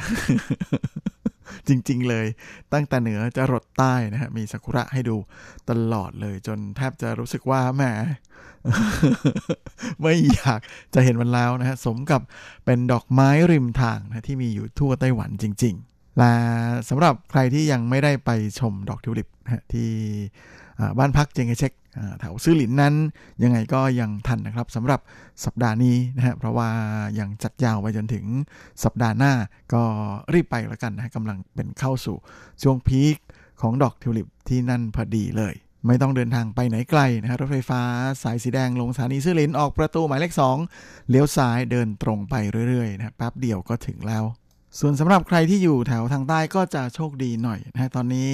[1.68, 2.26] จริง ๆ เลย
[2.74, 5.18] ตั้งแต่เหนือจะรดใต้นะฮะมีซากุระให้ดู
[5.70, 7.84] ตลอดเลย จนแทบจะรู้สึกว่าแหม
[10.02, 10.60] ไม่อยาก
[10.94, 12.22] จะเห็นมันแล้วนะฮะสมกับ
[12.66, 16.34] เป็นดอกไม้ริมทางนะที่มีอยู่ทั่วไต้หวันจริง ๆ และ
[16.89, 18.30] สำหรับใครที่ยังไม่ได้ไป
[18.60, 19.89] ชมดอกทิวลิปนะที่
[20.98, 21.74] บ้านพักเจงเช็ค
[22.20, 22.94] แถวซื่อหลินนั้น
[23.44, 25.00] ยังไงก็ยังทันนะครับสำหรับ
[25.46, 26.70] สัปดาห์นี้นะฮะเพราะว่า
[27.20, 28.26] ยังจัดยาวไปจนถึง
[28.84, 29.34] สัปดาห์หน้า
[29.74, 29.84] ก็
[30.34, 32.18] รีบไปแล้วกันนะกำลังเป็นเข้าสู่
[32.64, 33.18] ช่วงพีค
[33.62, 35.56] ของดอกทิวลิปที่นั่นพอดีเลย
[35.88, 37.82] ไม่ต้องเดินทางไปไหนไกลนะฮะรถไฟฟ้า
[38.24, 40.34] สายสีแดงลงสถานีซื่อหลินออกประตูหมายเลข
[40.72, 42.36] 2เลี้ยวซ้ายเดินตรงไป
[42.70, 44.24] เรื่อยๆนะแป๊บเดียวก็ถึงแล้ว
[44.80, 48.34] ส่วนสำหรับใครที่อยู่แถวทางใต้ก็จะโชคดีหน่อยนะฮะตอนนี้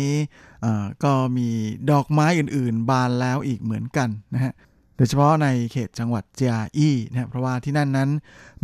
[1.03, 1.49] ก็มี
[1.91, 4.53] ดอกไม้อื่นๆ บานแล้วอีกเหมือนกันนะฮะ
[4.95, 8.09] โดยเฉพาะในเขตจังหวัดเจียอี้นะเพราะว่าที่นั่นนั้น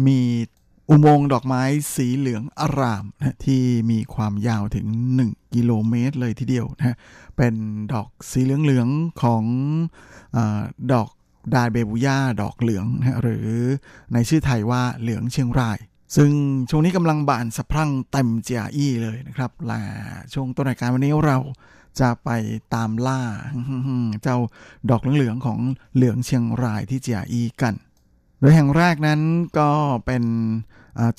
[0.08, 0.20] มี
[0.90, 1.64] อุโมงค์ดอกไม้
[1.96, 4.88] สีเหลืองอารามนะที่มีความยาวถึง
[5.22, 6.98] 1 กิโลเมตรเลยทีเดียวนะ
[7.38, 7.54] เป็น
[7.94, 9.44] ดอกสีเหลืองๆของ
[10.36, 10.38] อ
[10.94, 11.10] ดอก
[11.54, 13.48] ดาเบบูย่าดอกเหลืองนะหรือ
[14.14, 15.80] ในชื่อไทยว่าเหลืองเชียงราย
[16.16, 16.32] ซึ่ง
[16.70, 19.82] ช่วงนี้กำลังบานสะพรั่งเต็มเจียอี้เลยนะครับละ
[20.34, 21.38] ช่วงต้นรายการวันนี้เรา
[22.00, 22.30] จะไป
[22.74, 23.22] ตามล่า
[24.24, 24.38] เจ้า
[24.90, 25.60] ดอกเหลืองของ
[25.96, 27.76] เหลืองเชียงรายที่เจียอี้กัน
[28.40, 29.22] โดยแห่งแรกนั้น
[29.58, 29.70] ก็
[30.06, 30.24] เป็น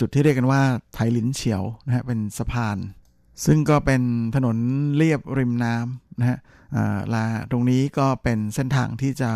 [0.01, 0.63] จุดที่เรียกกันว่า
[0.93, 2.79] ไทลินเฉียวนะฮะเป็นสะพาน
[3.45, 4.03] ซึ่งก็เป็น
[4.35, 4.57] ถนน
[4.97, 6.39] เรียบริมน้ำนะฮะ
[7.15, 9.33] ละตรงนี้ก็เป็นเส้นทางที่จะ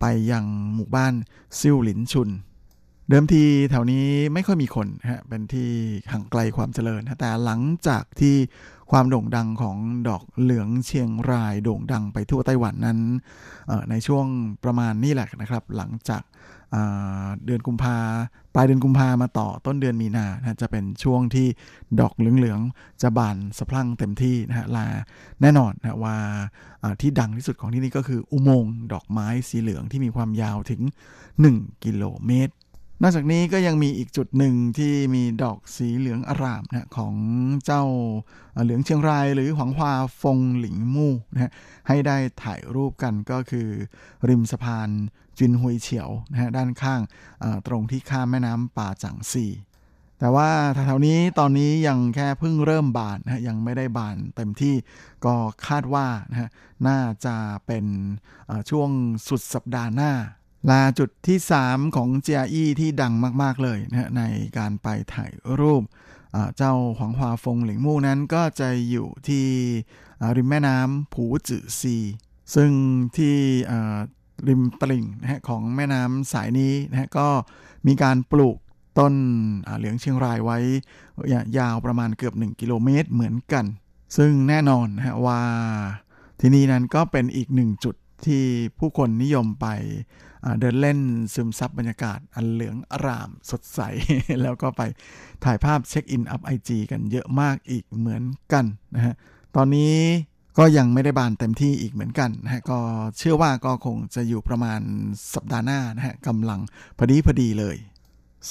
[0.00, 0.44] ไปยัง
[0.74, 1.14] หมู่บ้าน
[1.58, 2.28] ซิ่วหลินชุน
[3.08, 5.70] เดิมทีแถวนี้ไม่ค่อยมีคนฮะเป็นที่
[6.12, 8.36] ห่างไกลความเจริญแต่หลังจากที่
[8.90, 9.76] ความโด่งดังของ
[10.08, 12.98] ดอกเหลืองเชียงรายโด่งดังไปทั่วไต้หวันนั้น
[13.90, 14.26] ในช่วง
[14.64, 16.22] ประมาณนี้แหละนะครับ หลังจาก
[17.44, 17.96] เดือนกุมภา
[18.54, 21.46] ปลายเดือนกุมภามาต่อต้นเดือนมีนานะจะเป็นช่วงที่
[22.00, 24.86] ดอกเหลืองๆจะบานสะพรั่งเต็มที่นะฮะลา
[25.40, 26.16] แน่นอนนะว่า
[27.00, 30.80] ที่ดังที่สุดของที่นี่ก็คืออุโมงค์ดอกไม้สีเหลืองที่มีความยาวถึง
[31.32, 32.54] 1 กิโลเมตร
[33.02, 37.14] นอกจากนี้ก็ยังมีอีกจุดหนึ่งที่มีดอกสีเหลืองอารามนะของ
[37.64, 37.84] เจ้า
[38.64, 39.92] เหลืองเชียงรายหรือหวังฮวา
[40.22, 41.52] ฟงหลิงมู่นะ
[41.88, 43.68] ให้ได้ถ่ายรูปกันก็คือ
[44.28, 44.88] ริมสะพาน
[45.38, 47.00] จินฮุยเฉียวนะฮะด้านข้าง
[47.66, 49.46] ตรงที่ข้ามแม่น้ำป่าจังซี
[50.18, 54.74] แต่ว่าแถวๆนี้ตอนนี้ยังแค่เพิ่งเริ่มบานนะยังไม่ได้บานเต็มที่
[55.24, 55.34] ก็
[55.66, 56.48] คาดว่านะฮะ
[56.88, 57.36] น่าจะ
[57.66, 57.84] เป็น
[58.70, 58.90] ช่วง
[59.28, 60.12] สุดสัปดาห์หน้า
[60.70, 63.12] ลาจุดที่ 3 ของเจียอี้ที่ดัง
[63.42, 64.22] มาก ๆ เลยนะใน
[64.58, 65.82] การไปถ่ายรูป
[66.56, 69.46] เจ้าหวังฮวาฟงหลิงมู่นั้นก็จะอยู่ที่
[70.36, 71.96] ริมแม่น้ำผูจื่อซี
[72.54, 72.70] ซึ่ง
[73.16, 73.34] ที่
[74.48, 77.28] ริมตลิ่งนะของแม่น้ำสายนี้นะะก็
[77.86, 78.56] มีการปลูก
[78.98, 79.14] ต้น
[79.78, 80.58] เหลืองเชียงรายไว้
[81.58, 83.64] ยาวประมาณเกือบ 1 กิโลเมตรเหมือนกัน
[84.16, 85.40] ซึ่งแน่นอนนะะว่า
[86.40, 87.94] ที่นี่นั้นก็เป็นอีกหนึ่งจุด
[88.24, 88.42] ที่
[88.78, 89.66] ผู้คนนิยมไป
[90.60, 90.98] เดินเล่น
[91.34, 93.80] ซึมซับบรรยากาศอันเหลืองอร่ามสดใส
[94.42, 94.82] แล้วก็ไป
[95.44, 99.14] ถ่ายภาพเช็คอินอัพ IG กันเยอะมากอีกเหมือนกันนะฮะ
[99.56, 99.94] ตอนนี้
[100.58, 102.78] ก็ยังไม่ได้บานเต็มที่อีกเหมือนกันนะฮะก็
[103.18, 104.80] เชื่อว่าก็คงจะอยู่ประมาณ
[105.34, 106.60] สัปดาห์หน้านะฮะกำลัง
[106.98, 107.76] พอดีพอดีเลย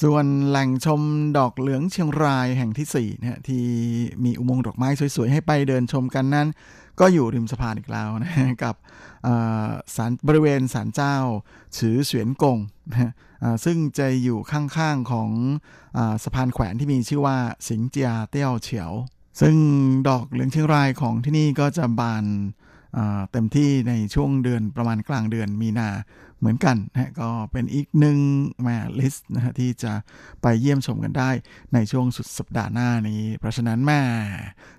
[0.02, 1.02] ส่วนแหล่งชม
[1.38, 3.64] ดอกเหลืองเชียงรายแห่งที่4นะฮะที่
[4.24, 6.48] มีอุโมงค์ดอกไม้สวยๆ ให้ไปเดินชมกันนั้น
[7.00, 8.34] ก็อยู่ริมสะพานอีกแล้วนะ
[8.64, 8.76] กับ
[9.96, 11.16] สารบริเวณศาลเจ้า
[11.78, 12.58] ฉือเสวียนกง
[12.92, 13.12] นะ
[13.66, 15.30] ซึ่งจะอยู่ข้างๆของ
[15.98, 17.38] อสะพานแขวนที่มีชื่อว่า
[17.68, 18.92] สิงเจียเตี้ยวเฉียว
[19.42, 19.56] ซึ่ง
[20.10, 22.26] ดอกเหลืองเชียงรายของที่นี่ก็จะบาน
[23.32, 25.90] เต็มที่ในช่วงเดือนประมาณกลางเดือนมีนา
[26.40, 28.20] เหมือนกันนะก็เป็นอีกหนึ่ง
[28.64, 28.68] แม
[29.00, 29.94] ลิสต์นะฮะที่จะ
[30.42, 31.30] ไปเยี่ยมชมกันได้
[31.74, 34.02] ในช่วงสุดสัปดาห์หน้านี้ เพราะฉะนั้นแม่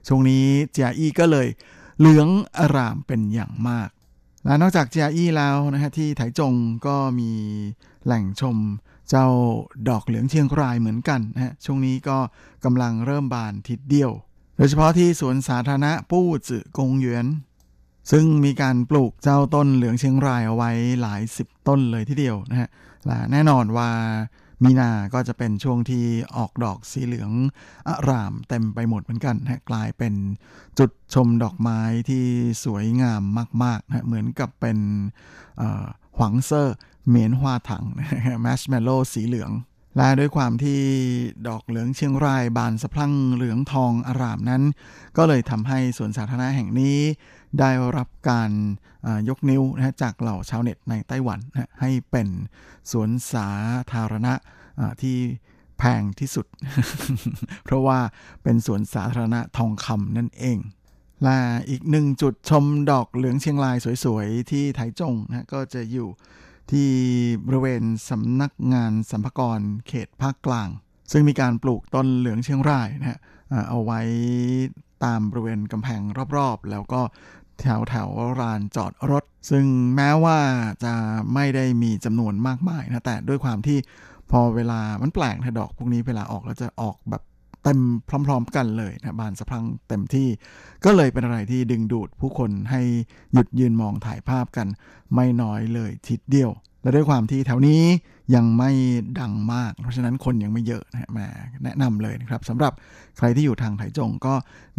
[0.08, 1.48] ช่วงนี้เจียอีก็เลย
[1.98, 2.28] เหลือง
[2.58, 3.90] อารามเป็นอย่างมาก
[4.44, 6.54] และนอกจากเจียอี้แล้วนะฮะที่ไถจง
[6.86, 7.30] ก็มี
[8.04, 8.56] แหล่งชม
[9.10, 9.26] เจ้า
[9.88, 12.18] ดอกเหลืองเชียงรายเหมือนกันนะฮะช่วงนี้ก็
[12.64, 14.10] กำลังเริ่มบานทิศเดียว
[14.56, 17.26] โดยเฉพาะที่สวนสาธารณะปู้จื่อกงหยวน
[18.10, 20.70] ซึ่งมีการปลูกเจ้าต้นเหลืองเชียงรายเอาไว้
[21.00, 22.68] หลายสิบต้นเลยทีเดียวนะฮะ
[23.06, 23.90] และแน่นอนว่า
[24.64, 26.04] มีนาก็จะเป็นช่วงที่
[26.36, 27.30] ออกดอกสีเหลือง
[27.88, 30.14] อร่ามเต็มไปหมดเหมือนกันนะกลายเป็น
[30.78, 32.24] จุดชมดอกไม้ที่
[32.64, 33.22] สวยงาม
[33.64, 34.78] มากๆนะเหมือนกับเป็น
[36.16, 36.76] หวังเซอร์
[37.08, 37.84] เมียนฮวาถัง
[38.42, 39.50] แมชเมลโล่สีเหลือง
[39.96, 40.80] และด้วยความที่
[41.48, 44.62] ดอกเหลืองเชียงรายบานสะพรั่งเหลืองทองอร่ามนั้น
[45.16, 46.98] ก็เลยทำให้สวนสาธารณะแห่งนี้
[47.60, 48.50] ได้รับการ
[49.28, 52.28] ยกนิ้วนะจากเหล่าชาวเน็ตในไต้หวันนะให้เป็น
[52.90, 53.48] สวนสา
[53.92, 54.34] ธารณะ
[55.02, 55.16] ที่
[55.78, 56.46] แพงที่สุด
[57.64, 57.98] เพราะว่า
[58.42, 60.58] เป็นสวนสาธารณะทองคำนั่นเอง
[61.22, 61.38] และ
[61.70, 66.08] อีกหนึ่งจุดชมดอกเหลืองเชียงรายสวยๆ ที่ไถจงนะก็จะอยู่
[66.70, 66.90] ที่
[67.46, 70.68] บริเวณสำนักงานสัมภากรเขตภาคกลาง
[71.12, 73.18] ซึ่งมีการปลูกต้นเหลืองเชียงรายนะฮะ
[73.68, 74.00] เอาไว้
[75.04, 76.00] ตามบริเวณกำแพง
[76.36, 77.00] รอบๆ แล้วก็
[77.60, 78.08] แถวแถว
[78.40, 79.64] ลานจอดรถ ซึ่ง
[79.96, 80.38] แม้ว่า
[80.84, 80.94] จะ
[81.34, 83.78] ไม่ได้มีจำนวนมากมายนะแต่ด้วยความที่
[84.30, 87.22] พอเวลามันแปลกนะดอกพวกนี้เวลาออกแล้วจะออกแบบ
[87.64, 90.28] เต็มพร้อม ๆ กันเลยนะบานสะพรังเต็มที่
[90.84, 92.82] ก็เลยเป็นอะไรที่ดึงดูดผู้คนให้
[93.32, 94.68] หยุดยืนมองถ่ายภาพกัน
[95.14, 96.50] ไม่น้อยเลยทีเดียว
[96.84, 97.82] และด้วยความที่แถวนี้
[98.34, 98.70] ยังไม่
[99.20, 101.26] ดังมาก เพราะฉะนั้นคนยังไม่เยอะนะมา
[101.64, 102.72] แนะนำเลยนะครับสำหรับ
[103.18, 104.34] ใครที่อยู่ทางไถจงก็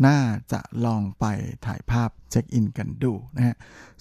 [0.08, 0.18] น่า
[0.51, 1.26] จะลองไป
[1.66, 3.56] ถ่ายภาพเช็คอินกันดูนะฮะ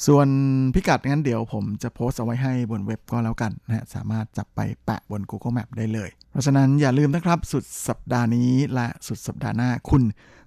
[0.07, 0.27] ส่วน
[0.75, 10.03] พิกัดงั้นเดี๋ยวผมจะโพสต์เอาไว้ให้บนเว็บก็แล้วกันนะฮะสามารถจับไปแปะบน Google Map ได้เลย เพราะฉะนั้นอย่าลืมนะครับสุดสัปดาห์นี้และสุดสัปดาห์หน้าคุณ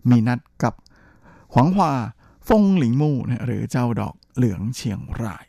[0.09, 0.73] มีนัดกับ
[1.53, 1.93] หวังหวา
[2.47, 5.45] ฟงหลิงมู่นะหรือเจ้าดอกเหลืองเชียงราย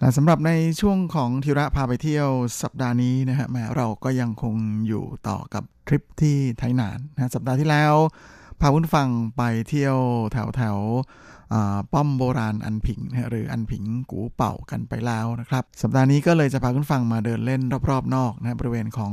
[0.00, 2.28] และสำหรับในช่วงของทิระพาไปเที่ยว
[2.62, 4.54] สัปดาห์นี้นะฮะแม้เราก็ยังคง
[4.88, 7.94] อยู่ต่อกับทริปที่ไทยนานนะสัปดาห์ที่แล้ว
[8.60, 9.96] พาคุณฟังไปเที่ยว
[10.32, 10.78] แถวแถว
[11.92, 19.12] ป้อมโบราณอันผิงหรืออันผิงกูเป่ากันไปแล้วนะครับ สัปดาห์นี้ก็เลยจะพาคุณฟังมาเดินเล่นรอบๆ นอกนะบริเวณของ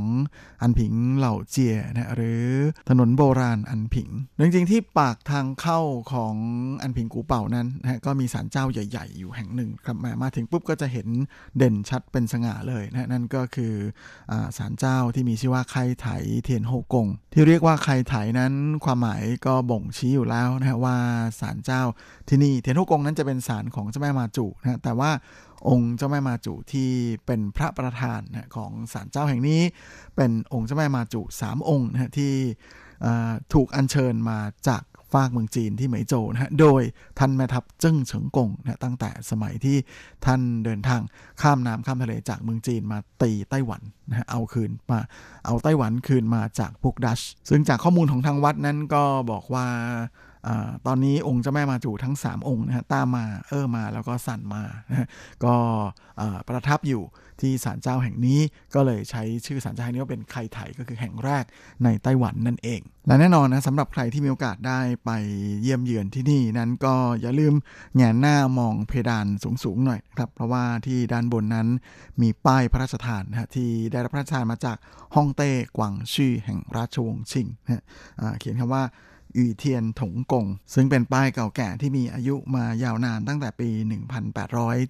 [0.62, 2.44] อันผิงเหล่าเจียนะหรือ
[2.88, 4.08] ถนนโบราณอันผิง
[4.44, 5.80] จริงๆที่ปากทางเข้า
[6.12, 6.34] ของ
[6.82, 11.08] อันผิงกูเป่านั้นนะก็มีศาลเจ้าใหญ่ๆ อยู่แห่งหนึ่งครับมามาถึงปุ๊บก็จะเห็น
[11.56, 13.74] เด่นชัดเป็นสง่าเลยนะนั่นก็คือ
[14.58, 16.06] ศาลเจ้าที่มีชื่อว่าไคไถ
[16.44, 18.52] เทียนโฮกง ที่เรียกว่าไคไถนั้น
[18.84, 20.96] ความหมายก็บ่งชี้อยู่แล้วนะว่า
[21.40, 21.82] ศาลเจ้า
[22.28, 25.10] ที่นี่เทียนฮกงนั้นจะเป็นศาลของเจ้าแม่มาจุนะแต่ว่า
[25.68, 26.90] องค์เจ้าแม่มาจุที่
[27.26, 29.60] เป็นพระประธานนะของศาลเจ้าแห่งนี้
[30.16, 32.32] เป็นองค์เจ้าแม่มาจุสามองค์นะที่
[33.52, 34.82] ถูกอัญเชิญมาจาก
[35.14, 36.82] ฝากเมืองจีนที่เหมยโจนะฮะ โดย
[37.18, 39.76] ท่านแม่ทัพเจิ้งเฉิงกงนะตั้งแต่สมัยที่
[40.24, 41.00] ท่านเดินทาง
[41.42, 45.00] ข้ามน้ำข้ามทะเลจากเมืองจีนมาตีไต้หวันนะฮะเอาคืนมา
[45.46, 49.66] เอาไต้หวันคืนมาจากพวกดัช ซึ่งจากข้อมูลของทางวัดนั้นก็บอกว่า
[50.86, 55.08] ตอนนี้องค์เจ้าแม่มาจูทั้ง 3 องค์นะฮะตามมาเออมาแล้วก็สั่นมานะ
[55.44, 55.54] ก็
[56.48, 57.02] ประทับอยู่
[57.42, 58.40] ที่ศาลเจ้าแห่งนี้
[58.74, 61.44] ก็เลยใช้ชื่อศาลเจ้าแห่งนี้ว่าเป็นไคไถก็คือแห่งแรก
[61.84, 65.10] ในไต้หวันนั่นเอง และแน่นอนนะสำหรับใครที่มีโอกาสได้ไป
[65.62, 67.54] เยี่ยมเยือนที่นี่นั้นก็อย่าลืม
[67.96, 69.26] แงนหน้ามองเพดาน
[69.64, 71.68] สูงๆหน่อยครับเพราะว่าที่ด้านบนนั้น
[72.22, 74.76] มีป้ายพระราชทานนะที่ได้รับพระราชทานมาจาก
[75.14, 77.84] ฮ่องเต้กวางชื่อแห่งราชวงศ์ชิงนะ
[78.38, 78.82] เขียนคำว่า
[79.36, 83.68] อีเทียนถงกง ซึ่งเป็นป้ายเก่าแก่ที่มีอายุมายาวนานตั้งแต่ปี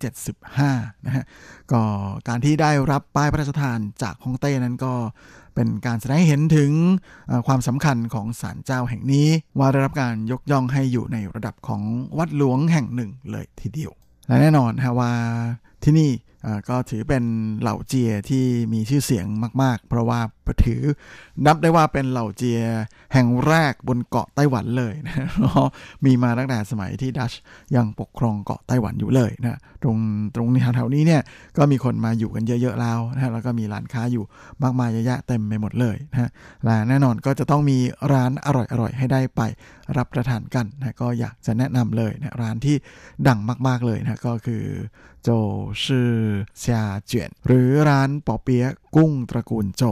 [0.09, 1.24] 1875 นะฮะ
[1.72, 1.82] ก็
[2.28, 4.94] การที่ได้รับป้ายพระราชทานจากฮ่องเต้นั้นก็
[5.55, 6.72] เป็นการแสดงให้เห็นถึง
[7.47, 9.28] ความสำคัญของศาลเจ้าแห่งนี้
[9.59, 11.82] ว่าได้รับการยกย่องให้อยู่ในระดับของ
[12.18, 13.92] วัดหลวงแห่งหนึ่งเลยทีเดียว
[14.26, 15.12] และแน่นอนฮะว่า
[15.84, 16.11] ที่นี่
[16.68, 17.24] ก็ถือเป็น
[17.61, 19.26] เหล่าเจียที่มีชื่อเสียง
[19.62, 20.20] มาก ๆ เพราะว่า
[20.64, 20.82] ถือ
[21.47, 22.61] นับได้ว่าเป็นเหล่าเจีย
[23.12, 25.14] แห่งแรกบนเกาะไต้หวันเลยนะ
[26.05, 27.32] มีมาตั้งแต่สมัยที่ดัช
[27.76, 29.99] ยังปกครองเกาะไต้หวันอยู่เลยนะตรง
[30.34, 31.22] ตรงแถวๆนี้เนี่ย
[31.57, 34.24] ก็มีคนมาอยู่กันเยอะๆแล้วนะแล้วก็มีร้านค้าอยู่
[34.62, 36.30] มากมายเยอะแยะเต็มไปหมดเลยนะ
[36.64, 37.78] และแน่นอนก็จะต้องมี
[38.12, 39.40] ร้านอร่อยๆให้ได้ไป
[39.97, 42.76] รับประทานกันนะก็อยากจะแนะนำเลยนะร้านที่
[43.28, 44.64] ดังมากๆเลยนะก็คือ
[45.22, 45.28] โจ
[45.84, 46.11] ชื่อ
[46.59, 49.82] เซียเจียนหรือร้านปอเปี๊ยะกุ้งตระกูลโจ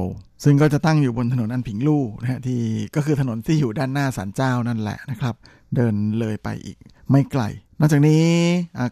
[0.44, 2.60] ซึ่งก็จะตั้งอยู่บนถนนอันผิงลู่นะฮะที่
[2.96, 5.34] ก็คือถนนที่อยู่ด้านหน้าศาลเจ้านั่นแหละนะครับ
[5.76, 6.76] เดินเลยไปอีก
[7.10, 7.42] ไม่ไกล
[7.80, 8.24] นอกจากนี้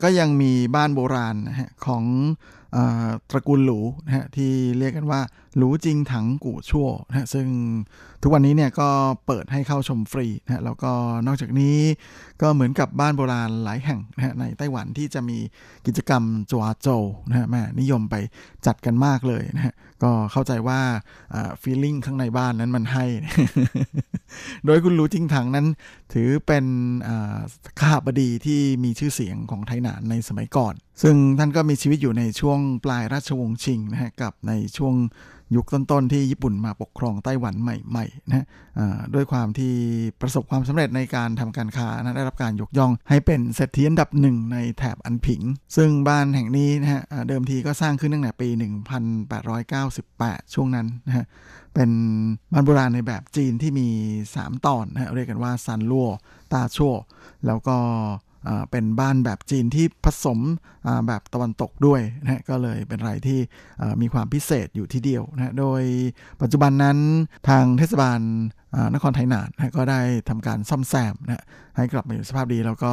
[0.02, 2.04] ก็ยังมีบ้านโบราณนะฮะของ
[2.76, 2.78] อ
[3.30, 5.20] ตระกูลหลูนะฮะที่เรียกกันว่า
[5.56, 7.46] หลูจริงถังกู่ชั่วนะซึ่ง
[8.22, 8.88] ทุกวันนี้เนี่ยก็
[9.26, 10.92] เปิดให้เข้าชมฟรีนะแล้วก็
[11.26, 11.78] นอกจากนี้
[12.42, 15.38] ก็เหมือนกับบ้านโบราณหลายแห่งนะในไต้หวันที่จะมี
[15.86, 16.88] กิจกรรมจัวโจ
[17.28, 18.14] นะฮะแม่นิยมไป
[18.66, 20.80] จัดกันมากเลยนะฮะก็เข้าใจว่า
[21.62, 23.04] ฟีลลิ่งข้างในบ้านนั้นมันให้
[24.64, 25.66] โดยคุณหลูจริงถังนั้น
[26.12, 26.64] ถือเป็น
[27.80, 34.94] ข้าบดีที่มีชื่อเสียงของไทหนานในสมัยก่อน ซึ่งท่านก็มีชีวิตอยู่ในช่วงปลายราชวงศ์ชิงนะฮะกับในช่วง
[35.56, 38.46] ยุคต้นๆที่ญี่ปุ่นมาปกครองไต้หวันใหม่ๆนะ
[39.14, 39.72] ด้วยความที่
[40.20, 45.42] ประสบความสำเร็จในการทำการค้านะได้รับการยกย่อง ให้เป็นเศรษฐีอันดับหนึ่งในแถบอันผิง
[45.76, 48.48] ซึ่งบ้านแห่งนี้นะฮะเดิมทีก็สร้างขึ้นตั้งแต่ปี
[49.70, 51.26] 1898 ช่วงนั้นนะฮะ
[51.74, 51.90] เป็น
[52.52, 53.88] บ้านโบราณในแบบจีนที่มี
[54.28, 56.08] 3 ตอนนะเรียกกันว่าซันลั่ว
[56.52, 56.94] ตาชั่ว
[57.46, 57.76] แล้วก็
[58.70, 60.38] เป็นบ้านแบบจีนที่ผสม
[61.06, 63.40] แบบตะวันตกด้วยนะก็เลยเป็นอะไรที่
[64.00, 65.82] มีความพิเศษอยู่ที่เดียวนะโดย
[66.42, 66.98] ปัจจุบันนั้น
[67.48, 68.20] ทางเทศบาล
[68.94, 71.44] นครไทยนานะก็ได้ทำการซ่อมแซมนะ
[71.76, 72.92] ให้กลับมาอยู่สภาพดีแล้วก็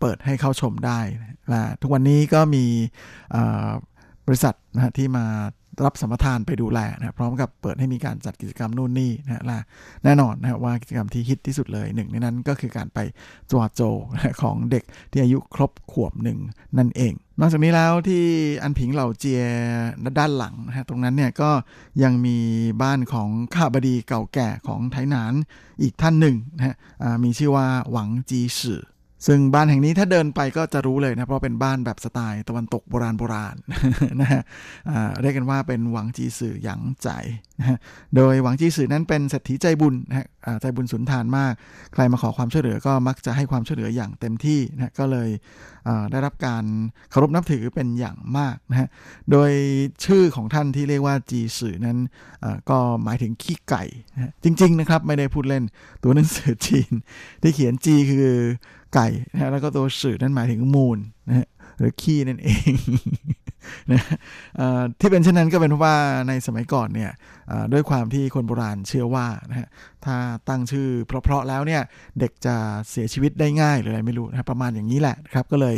[0.00, 1.00] เปิดให้เข้าชมได้
[1.52, 2.64] นะทุกวันนี้ก็มี
[4.26, 5.26] บริษัทนะที่มา
[5.84, 9.58] รับสัมปทานไปดูแลนะพร้อมกับเปิดให้มีการจัดกิจกรรมนู่นนี่นะละ
[10.04, 12.98] แน่นอนนะว่ากิจกรรมที่ฮิตที่สุดเลยหนึ่งในนั้นก็คือการไป
[13.50, 13.82] จวดโจ
[14.42, 16.38] ของเด็กที่อายุครบขวบหนึ่ง
[16.78, 18.22] นั่นเอง นอกจากนี้แล้วที่
[18.62, 19.42] อันผิงเหล่าเจีย
[20.18, 21.50] ด้านหลังนะตรงนั้นเนี่ยก็
[22.02, 22.36] ยังมี
[22.82, 25.34] บ้านของข้าบดีเก่าแก่ของไทหนาน
[25.82, 26.76] อีกท่านหนึ่งนะฮะ
[27.24, 28.82] มีชื่อว่าหวังจีสือ
[29.26, 33.56] ซึ่งบ้านแห่งนี้ถ้าเดินไปก็จะรู้เลยนะ เพราะเป็นบ้านแบบสไตล์ตะวันตกโบราณโบราณ
[34.20, 34.42] นะฮะ
[35.22, 37.08] เรียกกันว่าเป็นหวังจีสื่อหยางใจ
[37.60, 37.78] นะฮะ
[38.16, 40.26] โดยหวังจีสื่อนั้นเป็นเศรษฐีใจบุญนะฮะ
[40.60, 41.52] ใจบุญสุนทานมาก
[41.92, 45.28] ใครมาขอความช่วยเหลือก็มักจะให้ความช่วยเหลืออย่างเต็มที่นะก็เลย
[46.10, 46.64] ได้รับการ
[47.10, 48.88] เคารพนับถือเป็นอย่างมากนะฮะ
[49.30, 49.50] โดย
[50.04, 51.98] ชื่อของท่านที่เรียกว่าจีสื่อนั้น
[52.70, 55.64] ก็หมายถึงขี้ไก่นะจริง ๆ นะครับ ไม่ได้พูดเล่น
[56.02, 56.92] ตัวหนังสือจีน
[57.42, 58.36] ที่เขียนจีคือ
[58.94, 61.46] ไก่นะแล้วก็ตัวสื่อนั่นหมายถึงมูลนะฮะ
[61.78, 62.72] หรือขี้นั่นเอง
[63.92, 64.02] นะ
[65.00, 65.96] ที่เป็นเช่นนั้นก็เป็นเพราะว่า
[66.28, 67.10] ในสมัยก่อนเนี่ย
[67.72, 69.68] ด้วยความที่คนโบราณเชื่อว่านะฮะ
[70.04, 70.16] ถ้า
[70.48, 71.82] ตั้งชื่อเพราะๆแล้วเนี่ย
[72.18, 72.54] เด็กจะ
[72.90, 75.76] เสียชีวิตได้ง่ายหรืออะไรไม่รู้นะประมาณอย่างนี้แหละครับก็เลย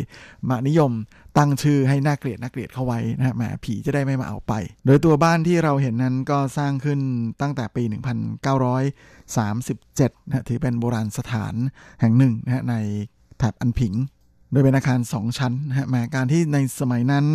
[0.49, 0.91] มานิยม
[1.39, 4.53] ตั้งชื่อให้น่าเกลียดน่าเกลียดเข้าไว้นะฮะแหมผีจะได้ไม่มาเอาไป
[4.87, 7.01] โดยตัวบ้านที่เราเห็นนั้นก็สร้างขึ้น
[7.41, 11.55] ตั้งแต่ปี 1937นะถือเป็นโบราณสถาน
[12.01, 12.75] แห่งหนึ่งนะฮะใน
[13.39, 13.95] แถบอันผิง
[14.53, 17.27] โดยเป็นอาคาร 2 ชั้นนะฮะแหมการที่ในสมัยนั้น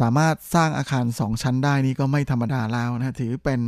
[0.00, 3.60] สามารถสร้างอาคาร 2 ชั้นได้นี่ก็ไม่ธรรมดาแล้วนะถือเป็น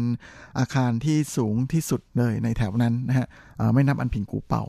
[0.59, 3.27] อาคารที่สูงที่สุดเลยในแถวนั้นนะฮะ
[3.75, 4.63] ไม่นับอันผิงกูเป่า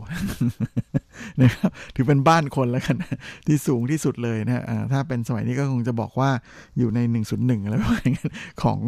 [1.42, 2.96] นะครับถือเป็นบ้านคนแล้วกัน
[3.48, 6.30] ที่สูงที่สุดเลยนะถ้าเป็นสมัยนี้ก็คงจะบอกว่า
[6.78, 7.00] อยู่ใน
[7.34, 8.18] 101อะไรประมาณนี้
[8.64, 8.80] ของ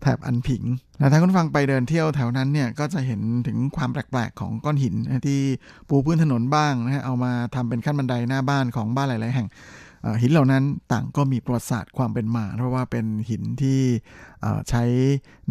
[0.00, 0.62] แถบอันผิง
[0.98, 4.94] แล้วถ้าคุณฟังไปเดินเที่ยวแถวนั้นเนี่ยก็จะเห็นถึงความแปลกๆของก้อนหิน
[5.26, 5.40] ที่
[5.88, 9.48] ปูพื้นถนนบ้างนะฮะเอามาทำเป็นขั้นบันไดหน้าบ้านของบ้านหลาย ๆ แห่ง
[10.22, 13.80] หินเหล่านั้นต่างก็มีประวัติศาสตร์ความเป็นมา เพราะว่าเป็นหินที่
[14.68, 14.82] ใช้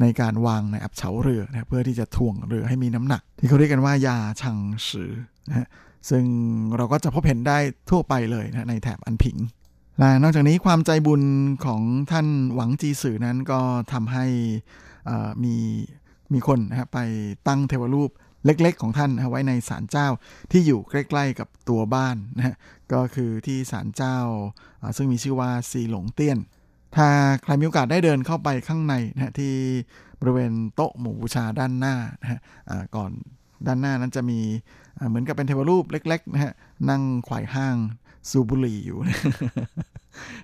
[0.01, 4.57] ในการวางในอับเฉาเรือนะเพื่อที่จะถ่วงเรือให้มีน้ำหนัก ที่เขาเรียกกันว่ายาชัง
[4.89, 5.11] สือ
[5.49, 5.67] นะ
[6.09, 6.23] ซึ่ง
[6.77, 7.57] เราก็จะพบเห็นได้
[7.89, 9.37] ทั่วไปเลยนะในแถบอันผิง
[9.99, 11.21] และนอกจากนี้ความใจบุญ
[11.65, 11.81] ของ
[12.11, 13.59] ท่านหวังจีสือนั้นก็
[13.93, 14.25] ทำให้
[15.43, 15.55] มี
[16.33, 16.99] มีคนนะไป
[17.47, 18.09] ตั้งเทวรูป
[18.45, 20.07] เล็กๆของท่านไว้ในศาลเจ้า
[20.51, 22.55] ที่อยู่ใกล้ๆกับตัวบ้านนะฮะ
[22.93, 24.17] ก็คือที่ศาลเจ้า
[24.97, 26.39] ซึ่งมีชื่อว่าซีหลงเตี้ยน
[26.95, 27.07] ถ้า
[27.43, 29.53] ใครมีโอกาสได้เดินเข้าไปข้างในนะที่
[30.19, 32.39] บริเวณโต๊ะหมู่บูชาด้านหน้านะฮะ
[32.95, 33.11] ก่อน
[33.67, 34.39] ด้านหน้านั้นจะมี
[35.07, 36.53] เหมือนกับเป็นเทวรูปเล็กๆนะฮะ
[36.89, 37.75] นั่งขวายห้าง
[38.29, 38.99] สูบุหรี่อยู่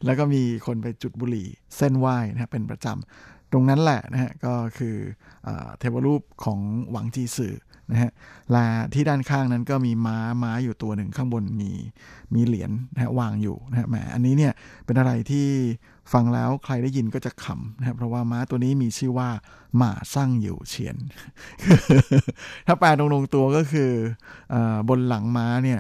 [0.06, 1.48] แล้วก็มีคนไปจุดบุหรี่
[1.78, 4.96] เส้นไหว้นะเป็นประจำตรงนั้นแหละนะฮะก็คือ
[5.80, 6.60] เทวรูปของ
[6.92, 7.56] หวังจีสื่อ
[7.92, 8.12] นะฮะ
[8.52, 11.72] และที่ด้านข้างนั้นก็มีม้าม้าอยู่ตัวหนึ่งข้างบนมี
[12.34, 14.54] มีเหรียญนะฮะวางอยู่นะฮะแหมอันนี้เนี่ย
[14.86, 15.48] เป็นอะไรที่
[16.14, 19.30] ฟังแล้วใครได้ยินก็จะขำนะครับเพราะว่าม้าตัวนี้มีชื่อว่า
[19.78, 20.96] หมาสร้างอยู่เฉียน
[22.68, 23.92] ถ้าแปลตรงๆตัวก็คือ
[24.90, 25.80] บนหลังม้าเนี่ย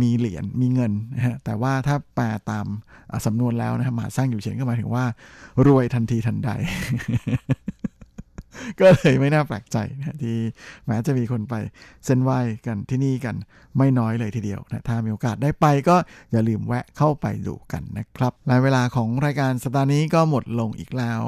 [0.00, 2.66] มีเหรียญมีเงินนะฮะแต่ว่าถ้าแปลตาม
[3.26, 5.04] สำนวนแล้วนะฮะหมาสร้างอยู่เฉียนก็หมายถึงว่า
[5.66, 6.50] รวยทันทีทันใด
[8.80, 10.36] ก็เลยไม่น่าแปลกใจนะที่
[10.86, 11.54] แม้จะมีคนไป
[12.04, 13.36] เส้นไหว้กันที่นี่กัน
[13.78, 15.96] ไม่น้อยเลยทีเดียวนะถ้ามีโอกาสได้ไปก็
[16.32, 21.22] อย่าลืมแวะเข้าไปดูกันนะครับและเวลาของรายการสัปดาห์นี้ก็หมดลงอีกแล้ว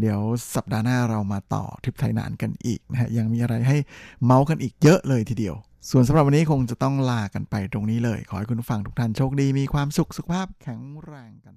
[0.00, 0.20] เดี๋ยว
[0.54, 3.76] สัปดาห์หน้าเรามาต่อทริปไทยนานกันอีกนะฮะยังมีอะไรให้
[4.24, 5.56] เมาส์กันอีกเยอะเลยทีเดียว
[5.90, 11.54] ส่วนสำหรับวันนี้คงจะต้องลากันไปตรงนี้เลย ขอให้คุณฟังทุกท่านโชคดีมีความสุขสุขภาพแข็งแรงกัน